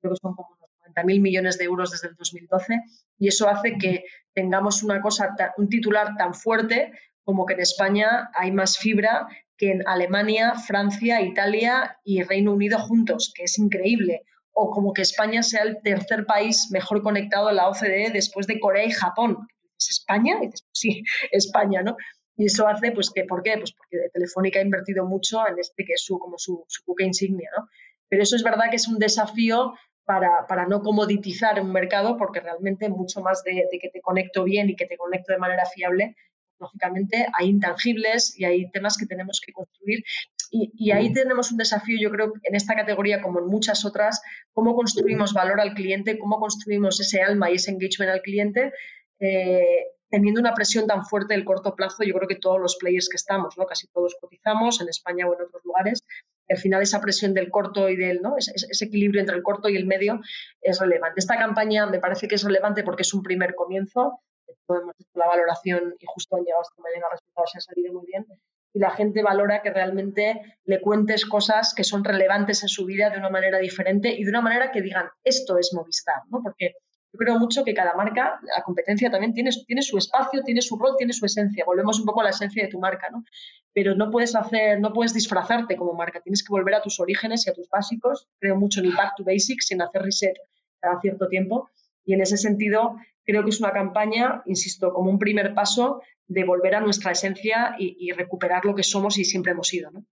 creo 0.00 0.12
que 0.14 0.18
son 0.22 0.34
como 0.34 0.48
unos 0.56 0.96
90.000 0.96 1.20
millones 1.20 1.58
de 1.58 1.64
euros 1.64 1.90
desde 1.90 2.08
el 2.08 2.14
2012, 2.14 2.80
y 3.18 3.28
eso 3.28 3.48
hace 3.48 3.76
que 3.76 4.04
tengamos 4.32 4.82
una 4.82 5.02
cosa, 5.02 5.36
un 5.58 5.68
titular 5.68 6.16
tan 6.16 6.32
fuerte 6.32 6.92
como 7.24 7.44
que 7.44 7.52
en 7.54 7.60
España 7.60 8.30
hay 8.32 8.52
más 8.52 8.78
fibra 8.78 9.28
que 9.58 9.72
en 9.72 9.86
Alemania, 9.86 10.54
Francia, 10.54 11.20
Italia 11.20 11.98
y 12.04 12.22
Reino 12.22 12.54
Unido 12.54 12.78
juntos, 12.78 13.32
que 13.34 13.44
es 13.44 13.58
increíble. 13.58 14.22
O 14.60 14.70
como 14.70 14.92
que 14.92 15.02
España 15.02 15.42
sea 15.42 15.62
el 15.62 15.80
tercer 15.82 16.26
país 16.26 16.68
mejor 16.72 17.02
conectado 17.02 17.46
a 17.48 17.52
la 17.52 17.68
OCDE 17.68 18.10
después 18.12 18.46
de 18.48 18.58
Corea 18.58 18.84
y 18.84 18.90
Japón. 18.90 19.46
¿Es 19.78 19.90
España? 19.90 20.36
Pues 20.40 20.66
sí, 20.72 21.04
España, 21.30 21.82
¿no? 21.82 21.96
Y 22.36 22.46
eso 22.46 22.66
hace, 22.66 22.92
pues, 22.92 23.10
que, 23.10 23.24
¿por 23.24 23.42
qué? 23.42 23.56
Pues 23.58 23.72
porque 23.72 24.10
Telefónica 24.12 24.58
ha 24.58 24.62
invertido 24.62 25.04
mucho 25.04 25.46
en 25.46 25.58
este 25.58 25.84
que 25.84 25.94
es 25.94 26.04
su, 26.04 26.18
como 26.18 26.38
su, 26.38 26.64
buque 26.86 27.04
insignia, 27.04 27.50
¿no? 27.56 27.68
Pero 28.08 28.22
eso 28.22 28.36
es 28.36 28.42
verdad 28.42 28.70
que 28.70 28.76
es 28.76 28.88
un 28.88 28.98
desafío 28.98 29.74
para, 30.04 30.46
para, 30.46 30.66
no 30.66 30.80
comoditizar 30.80 31.60
un 31.60 31.72
mercado, 31.72 32.16
porque 32.16 32.40
realmente 32.40 32.88
mucho 32.88 33.20
más 33.20 33.42
de, 33.44 33.66
que 33.80 33.90
te 33.90 34.00
conecto 34.00 34.44
bien 34.44 34.70
y 34.70 34.76
que 34.76 34.86
te 34.86 34.96
conecto 34.96 35.32
de 35.32 35.38
manera 35.38 35.66
fiable, 35.66 36.16
lógicamente 36.58 37.26
hay 37.38 37.48
intangibles 37.48 38.38
y 38.38 38.44
hay 38.44 38.70
temas 38.70 38.96
que 38.96 39.06
tenemos 39.06 39.40
que 39.44 39.52
construir. 39.52 40.04
Y, 40.50 40.90
ahí 40.92 41.12
tenemos 41.12 41.50
un 41.50 41.58
desafío, 41.58 41.98
yo 42.00 42.10
creo, 42.10 42.32
en 42.42 42.54
esta 42.54 42.74
categoría 42.74 43.20
como 43.20 43.40
en 43.40 43.46
muchas 43.46 43.84
otras, 43.84 44.22
cómo 44.54 44.74
construimos 44.74 45.34
valor 45.34 45.60
al 45.60 45.74
cliente, 45.74 46.18
cómo 46.18 46.38
construimos 46.38 46.98
ese 47.00 47.20
alma 47.20 47.50
y 47.50 47.56
ese 47.56 47.70
engagement 47.70 48.10
al 48.10 48.22
cliente, 48.22 48.72
eh, 49.20 49.88
teniendo 50.08 50.40
una 50.40 50.54
presión 50.54 50.86
tan 50.86 51.04
fuerte 51.04 51.34
del 51.34 51.44
corto 51.44 51.74
plazo, 51.74 52.02
yo 52.02 52.14
creo 52.14 52.28
que 52.28 52.36
todos 52.36 52.58
los 52.58 52.76
players 52.76 53.10
que 53.10 53.16
estamos, 53.16 53.58
¿no? 53.58 53.66
casi 53.66 53.88
todos 53.88 54.16
cotizamos 54.18 54.80
en 54.80 54.88
España 54.88 55.26
o 55.26 55.34
en 55.34 55.42
otros 55.42 55.62
lugares, 55.64 56.02
al 56.48 56.56
final 56.56 56.80
esa 56.80 57.00
presión 57.00 57.34
del 57.34 57.50
corto 57.50 57.90
y 57.90 57.96
del, 57.96 58.22
¿no? 58.22 58.38
Ese, 58.38 58.52
ese, 58.54 58.86
equilibrio 58.86 59.20
entre 59.20 59.36
el 59.36 59.42
corto 59.42 59.68
y 59.68 59.76
el 59.76 59.84
medio 59.84 60.20
es 60.62 60.80
relevante. 60.80 61.20
Esta 61.20 61.36
campaña 61.36 61.84
me 61.86 61.98
parece 61.98 62.26
que 62.26 62.36
es 62.36 62.42
relevante 62.42 62.82
porque 62.84 63.02
es 63.02 63.12
un 63.12 63.22
primer 63.22 63.54
comienzo, 63.54 64.22
hemos 64.68 64.94
hecho 64.98 65.10
la 65.14 65.26
valoración 65.26 65.94
y 65.98 66.06
justo 66.06 66.36
han 66.36 66.44
llegado 66.44 66.62
esta 66.62 66.82
mañana 66.82 67.06
resultados 67.10 67.50
y 67.54 67.58
ha 67.58 67.60
salido 67.60 67.92
muy 67.92 68.06
bien. 68.06 68.26
y 68.74 68.78
la 68.80 68.90
gente 68.90 69.22
valora 69.22 69.62
que 69.62 69.70
realmente 69.70 70.58
le 70.64 70.80
cuentes 70.80 71.24
cosas 71.24 71.72
que 71.74 71.84
son 71.84 72.04
relevantes 72.04 72.62
en 72.62 72.68
su 72.68 72.84
vida 72.84 73.10
de 73.10 73.18
una 73.18 73.30
manera 73.30 73.58
diferente 73.58 74.10
y 74.10 74.24
de 74.24 74.30
una 74.30 74.42
manera 74.42 74.70
que 74.70 74.82
digan, 74.82 75.08
esto 75.24 75.58
es 75.58 75.72
Movistar, 75.72 76.22
¿no? 76.30 76.42
Porque 76.42 76.74
yo 77.12 77.18
creo 77.18 77.38
mucho 77.38 77.64
que 77.64 77.72
cada 77.72 77.94
marca, 77.94 78.38
la 78.42 78.62
competencia 78.62 79.10
también 79.10 79.32
tiene, 79.32 79.50
tiene 79.66 79.80
su 79.80 79.96
espacio, 79.96 80.42
tiene 80.44 80.60
su 80.60 80.76
rol, 80.76 80.94
tiene 80.98 81.14
su 81.14 81.24
esencia. 81.24 81.64
Volvemos 81.64 81.98
un 81.98 82.04
poco 82.04 82.20
a 82.20 82.24
la 82.24 82.30
esencia 82.30 82.62
de 82.62 82.68
tu 82.68 82.78
marca, 82.78 83.08
¿no? 83.10 83.24
Pero 83.72 83.94
no 83.94 84.10
puedes 84.10 84.34
hacer, 84.36 84.78
no 84.78 84.92
puedes 84.92 85.14
disfrazarte 85.14 85.76
como 85.76 85.94
marca, 85.94 86.20
tienes 86.20 86.44
que 86.44 86.52
volver 86.52 86.74
a 86.74 86.82
tus 86.82 87.00
orígenes 87.00 87.46
y 87.46 87.50
a 87.50 87.54
tus 87.54 87.68
básicos. 87.70 88.28
Creo 88.38 88.56
mucho 88.56 88.80
en 88.80 88.86
el 88.86 88.96
back 88.96 89.14
to 89.16 89.24
basics, 89.24 89.68
sin 89.68 89.80
hacer 89.80 90.02
reset 90.02 90.36
cada 90.80 91.00
cierto 91.00 91.28
tiempo. 91.28 91.70
Y 92.04 92.12
en 92.12 92.20
ese 92.20 92.36
sentido, 92.36 92.96
creo 93.28 93.44
que 93.44 93.50
es 93.50 93.60
una 93.60 93.72
campaña, 93.72 94.42
insisto, 94.46 94.90
como 94.94 95.10
un 95.10 95.18
primer 95.18 95.52
paso 95.52 96.00
de 96.26 96.44
volver 96.44 96.74
a 96.76 96.80
nuestra 96.80 97.12
esencia 97.12 97.76
y, 97.78 98.10
recuperar 98.12 98.64
lo 98.64 98.74
que 98.74 98.82
somos 98.82 99.18
y 99.18 99.24
siempre 99.26 99.52
hemos 99.52 99.68
sido. 99.68 99.90
¿no? 99.90 100.06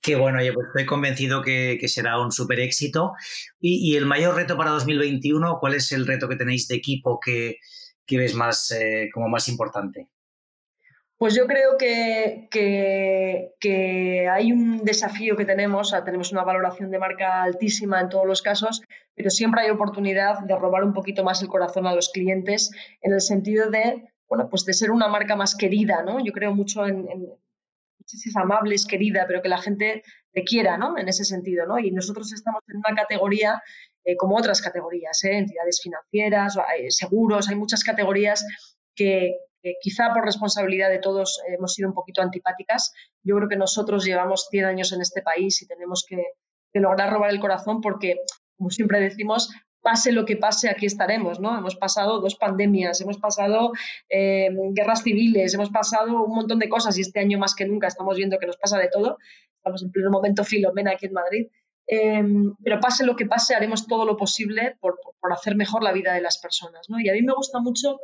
Qué 0.00 0.14
bueno, 0.14 0.40
yo 0.40 0.54
pues 0.54 0.68
estoy 0.68 0.86
convencido 0.86 1.42
que, 1.42 1.80
será 1.88 2.20
un 2.20 2.30
súper 2.30 2.60
éxito. 2.60 3.14
Y, 3.58 3.96
el 3.96 4.06
mayor 4.06 4.36
reto 4.36 4.56
para 4.56 4.70
2021, 4.70 5.58
¿cuál 5.58 5.74
es 5.74 5.90
el 5.90 6.06
reto 6.06 6.28
que 6.28 6.36
tenéis 6.36 6.68
de 6.68 6.76
equipo 6.76 7.18
que, 7.18 7.58
ves 8.08 8.34
más, 8.36 8.70
eh, 8.70 9.10
como 9.12 9.28
más 9.28 9.48
importante? 9.48 10.08
Pues 11.22 11.36
yo 11.36 11.46
creo 11.46 11.78
que, 11.78 12.48
que, 12.50 14.28
hay 14.28 14.50
un 14.50 14.84
desafío 14.84 15.36
que 15.36 15.44
tenemos, 15.44 15.94
tenemos 16.04 16.32
una 16.32 16.42
valoración 16.42 16.90
de 16.90 16.98
marca 16.98 17.44
altísima 17.44 18.00
en 18.00 18.08
todos 18.08 18.26
los 18.26 18.42
casos, 18.42 18.82
pero 19.14 19.30
siempre 19.30 19.62
hay 19.62 19.70
oportunidad 19.70 20.40
de 20.40 20.56
robar 20.56 20.82
un 20.82 20.92
poquito 20.92 21.22
más 21.22 21.40
el 21.40 21.46
corazón 21.46 21.86
a 21.86 21.94
los 21.94 22.08
clientes 22.08 22.72
en 23.00 23.12
el 23.12 23.20
sentido 23.20 23.70
de, 23.70 24.12
bueno, 24.28 24.48
pues 24.50 24.64
de 24.64 24.72
ser 24.72 24.90
una 24.90 25.06
marca 25.06 25.36
más 25.36 25.54
querida, 25.54 26.02
¿no? 26.02 26.18
Yo 26.18 26.32
creo 26.32 26.56
mucho 26.56 26.84
en, 26.88 27.04
no 27.04 27.36
sé 28.04 28.88
querida, 28.88 29.24
pero 29.28 29.42
que 29.42 29.48
la 29.48 29.58
gente 29.58 30.02
te 30.32 30.42
quiera, 30.42 30.76
¿no? 30.76 30.98
En 30.98 31.06
ese 31.06 31.24
sentido, 31.24 31.66
¿no? 31.66 31.78
Y 31.78 31.92
nosotros 31.92 32.32
estamos 32.32 32.62
en 32.66 32.78
una 32.78 32.96
categoría 32.96 33.62
eh, 34.02 34.16
como 34.16 34.36
otras 34.36 34.60
categorías, 34.60 35.22
¿eh? 35.22 35.36
entidades 35.38 35.80
financieras, 35.80 36.58
seguros, 36.88 37.48
hay 37.48 37.54
muchas 37.54 37.84
categorías 37.84 38.44
que, 38.96 39.36
quizá 39.80 40.12
por 40.12 40.24
responsabilidad 40.24 40.90
de 40.90 40.98
todos 40.98 41.40
hemos 41.46 41.74
sido 41.74 41.88
un 41.88 41.94
poquito 41.94 42.22
antipáticas. 42.22 42.92
Yo 43.22 43.36
creo 43.36 43.48
que 43.48 43.56
nosotros 43.56 44.04
llevamos 44.04 44.46
100 44.50 44.64
años 44.64 44.92
en 44.92 45.00
este 45.00 45.22
país 45.22 45.62
y 45.62 45.66
tenemos 45.66 46.04
que, 46.08 46.22
lograr 46.74 47.12
robar 47.12 47.30
el 47.30 47.40
corazón 47.40 47.80
porque, 47.80 48.16
como 48.56 48.70
siempre 48.70 48.98
decimos, 48.98 49.50
pase 49.82 50.10
lo 50.10 50.24
que 50.24 50.36
pase, 50.36 50.70
aquí 50.70 50.86
estaremos, 50.86 51.38
¿no? 51.38 51.56
Hemos 51.56 51.76
pasado 51.76 52.20
dos 52.20 52.36
pandemias, 52.36 53.00
hemos 53.02 53.18
pasado 53.18 53.72
eh, 54.08 54.48
guerras 54.70 55.02
civiles, 55.02 55.52
hemos 55.52 55.70
pasado 55.70 56.24
un 56.24 56.34
montón 56.34 56.58
de 56.58 56.68
cosas 56.68 56.96
y 56.96 57.02
este 57.02 57.20
año 57.20 57.38
más 57.38 57.54
que 57.54 57.66
nunca 57.66 57.88
estamos 57.88 58.16
viendo 58.16 58.38
que 58.38 58.46
nos 58.46 58.56
pasa 58.56 58.78
de 58.78 58.88
todo. 58.88 59.18
Estamos 59.56 59.82
en 59.82 59.90
pleno 59.90 60.10
momento 60.10 60.44
filomena 60.44 60.92
aquí 60.92 61.06
en 61.06 61.12
Madrid. 61.12 61.46
Em, 61.86 62.54
pero 62.64 62.80
pase 62.80 63.04
lo 63.04 63.16
que 63.16 63.26
pase, 63.26 63.54
haremos 63.54 63.86
todo 63.86 64.06
lo 64.06 64.16
posible 64.16 64.76
por, 64.80 64.98
por, 65.20 65.32
hacer 65.32 65.56
mejor 65.56 65.82
la 65.82 65.92
vida 65.92 66.14
de 66.14 66.20
las 66.20 66.38
personas, 66.38 66.88
¿no? 66.88 67.00
Y 67.00 67.08
a 67.08 67.12
mí 67.12 67.22
me 67.22 67.34
gusta 67.34 67.60
mucho 67.60 67.98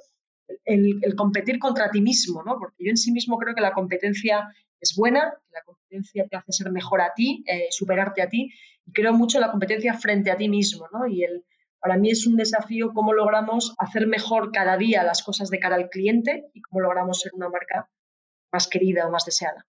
el, 0.65 1.15
competir 1.17 1.59
contra 1.59 1.91
ti 1.91 2.01
mismo, 2.01 2.43
¿no? 2.43 2.59
Porque 2.59 2.85
yo 2.85 2.91
en 2.91 2.97
sí 2.97 3.13
mismo 3.13 3.39
creo 3.39 3.55
que 3.55 3.61
la 3.61 3.73
competencia 3.73 4.49
es 4.81 4.95
buena, 4.97 5.35
que 5.47 5.53
la 5.53 5.63
competencia 5.63 6.27
te 6.29 6.37
hace 6.37 6.53
ser 6.53 6.71
mejor 6.71 7.01
a 7.01 7.13
ti, 7.15 7.45
eh, 7.47 7.69
superarte 7.71 8.23
a 8.23 8.29
ti, 8.29 8.53
y 8.87 8.93
creo 8.93 9.13
mucho 9.13 9.41
la 9.41 9.51
competencia 9.51 9.95
frente 9.95 10.31
a 10.31 10.37
ti 10.37 10.49
mismo, 10.49 10.89
¿no? 10.93 11.07
Y 11.07 11.25
el, 11.25 11.45
para 11.81 11.97
mí 11.97 12.11
es 12.11 12.27
un 12.27 12.37
desafío 12.37 12.93
cómo 12.93 13.13
logramos 13.13 13.75
hacer 13.79 14.07
mejor 14.07 14.53
cada 14.53 14.77
día 14.77 15.03
las 15.03 15.23
cosas 15.23 15.51
de 15.51 15.59
cara 15.59 15.77
al 15.77 15.91
cliente 15.91 16.51
y 16.55 16.61
cómo 16.63 16.81
logramos 16.81 17.21
ser 17.21 17.33
una 17.35 17.49
marca 17.49 17.89
más 18.53 18.69
querida 18.69 19.07
o 19.07 19.11
más 19.11 19.25
deseada 19.25 19.67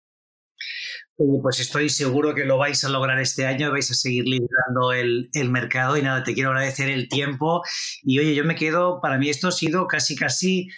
pues 1.42 1.60
estoy 1.60 1.90
seguro 1.90 2.34
que 2.34 2.46
lo 2.46 2.58
vais 2.58 2.84
a 2.84 2.90
lograr 2.90 3.20
este 3.20 3.46
año, 3.46 3.72
vais 3.72 3.92
a 3.92 3.94
seguir 3.94 4.26
liderando 4.26 4.94
el, 4.94 5.50
mercado 5.50 5.98
y 5.98 6.02
nada, 6.02 6.24
te 6.24 6.34
quiero 6.34 6.50
agradecer 6.50 6.90
el 6.90 7.10
tiempo 7.10 7.62
y 8.04 8.20
oye, 8.20 8.36
yo 8.36 8.46
me 8.46 8.56
quedo, 8.56 9.02
para 9.02 9.18
mí 9.18 9.30
esto 9.30 9.50
ha 9.50 9.52
sido 9.52 9.88
casi, 9.88 10.16
casi, 10.16 10.70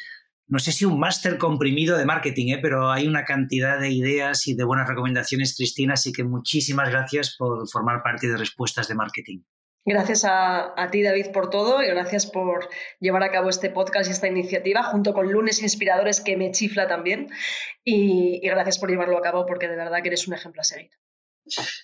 no 0.48 0.60
sé 0.60 0.72
si 0.72 0.86
un 0.86 1.00
máster 1.00 1.38
comprimido 1.38 1.98
de 1.98 2.06
marketing, 2.06 2.54
¿eh? 2.54 2.60
pero 2.62 2.92
hay 2.92 3.08
una 3.08 3.24
cantidad 3.24 3.80
de 3.80 3.92
ideas 3.92 4.48
y 4.48 4.56
de 4.56 4.64
buenas 4.64 4.88
recomendaciones, 4.88 5.56
Cristina, 5.56 5.94
así 5.94 6.12
que 6.12 6.24
muchísimas 6.24 6.90
gracias 6.90 7.36
por 7.38 7.68
formar 7.70 8.02
parte 8.02 8.28
de 8.28 8.38
Respuestas 8.38 8.88
de 8.88 8.96
Marketing. 8.96 9.42
Gracias 9.84 10.26
a, 10.26 10.76
ti, 10.92 11.02
David, 11.02 11.32
por 11.32 11.50
todo 11.50 11.82
y 11.82 11.88
gracias 11.88 12.28
por 12.28 12.70
llevar 13.00 13.24
a 13.24 13.32
cabo 13.32 13.50
este 13.50 13.72
podcast 13.72 14.10
y 14.10 14.14
esta 14.14 14.28
iniciativa 14.28 14.84
junto 14.84 15.14
con 15.14 15.32
Lunes 15.32 15.64
Inspiradores 15.64 16.22
que 16.22 16.38
me 16.38 16.52
chifla 16.52 16.88
también. 16.88 17.30
Y, 17.84 18.40
y 18.44 18.48
gracias 18.48 18.78
por 18.78 18.90
llevarlo 18.90 19.18
a 19.18 19.22
cabo 19.22 19.46
porque 19.46 19.68
de 19.68 19.76
verdad 19.76 20.02
que 20.04 20.10
eres 20.10 20.28
un 20.28 20.36
ejemplo 20.36 20.62
a 20.62 20.66
seguir. 20.66 20.92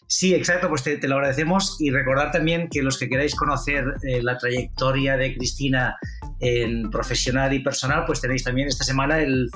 Sí, 0.07 0.33
exacto, 0.33 0.69
pues 0.69 0.83
te, 0.83 1.05
lo 1.07 1.15
agradecemos 1.15 1.77
y 1.79 1.89
recordar 1.89 2.31
también 2.31 2.69
que 2.69 2.81
los 2.81 2.97
que 2.97 3.09
queráis 3.09 3.35
conocer 3.35 3.85
eh, 4.03 4.21
la 4.21 4.37
trayectoria 4.37 5.17
de 5.17 5.35
Cristina 5.35 5.97
en 6.39 6.89
profesional 6.89 7.53
y 7.53 7.59
personal, 7.59 8.03
pues 8.05 8.21
tenéis 8.21 8.43
también 8.43 8.67
esta 8.67 8.83
semana 8.83 9.19
el, 9.19 9.49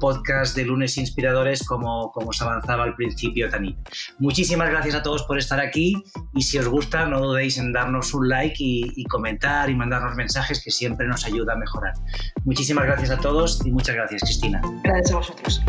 podcast 0.00 0.56
de 0.56 0.64
lunes 0.64 0.96
inspiradores 0.96 1.62
como, 1.62 2.10
como 2.12 2.30
os 2.30 2.40
avanzaba 2.40 2.84
al 2.84 2.94
principio 2.94 3.48
Tanit. 3.50 3.76
Muchísimas 4.18 4.70
gracias 4.70 4.94
a 4.94 5.02
todos 5.02 5.22
por 5.24 5.38
estar 5.38 5.60
aquí 5.60 5.94
y 6.34 6.42
si 6.42 6.58
os 6.58 6.66
gusta 6.68 7.06
no 7.06 7.20
dudéis 7.20 7.58
en 7.58 7.72
darnos 7.72 8.14
un 8.14 8.28
like 8.28 8.56
y 8.58 9.04
comentar 9.04 9.68
y 9.68 9.74
mandarnos 9.74 10.16
mensajes 10.16 10.62
que 10.62 10.70
siempre 10.70 11.06
nos 11.06 11.26
ayuda 11.26 11.52
a 11.52 11.56
mejorar. 11.56 11.94
Muchísimas 12.44 12.86
gracias 12.86 13.10
a 13.10 13.18
todos 13.18 13.60
y 13.64 13.70
muchas 13.70 13.94
gracias 13.94 14.22
Cristina. 14.22 14.60
Gracias 14.82 15.12
a 15.12 15.16
vosotros. 15.16 15.62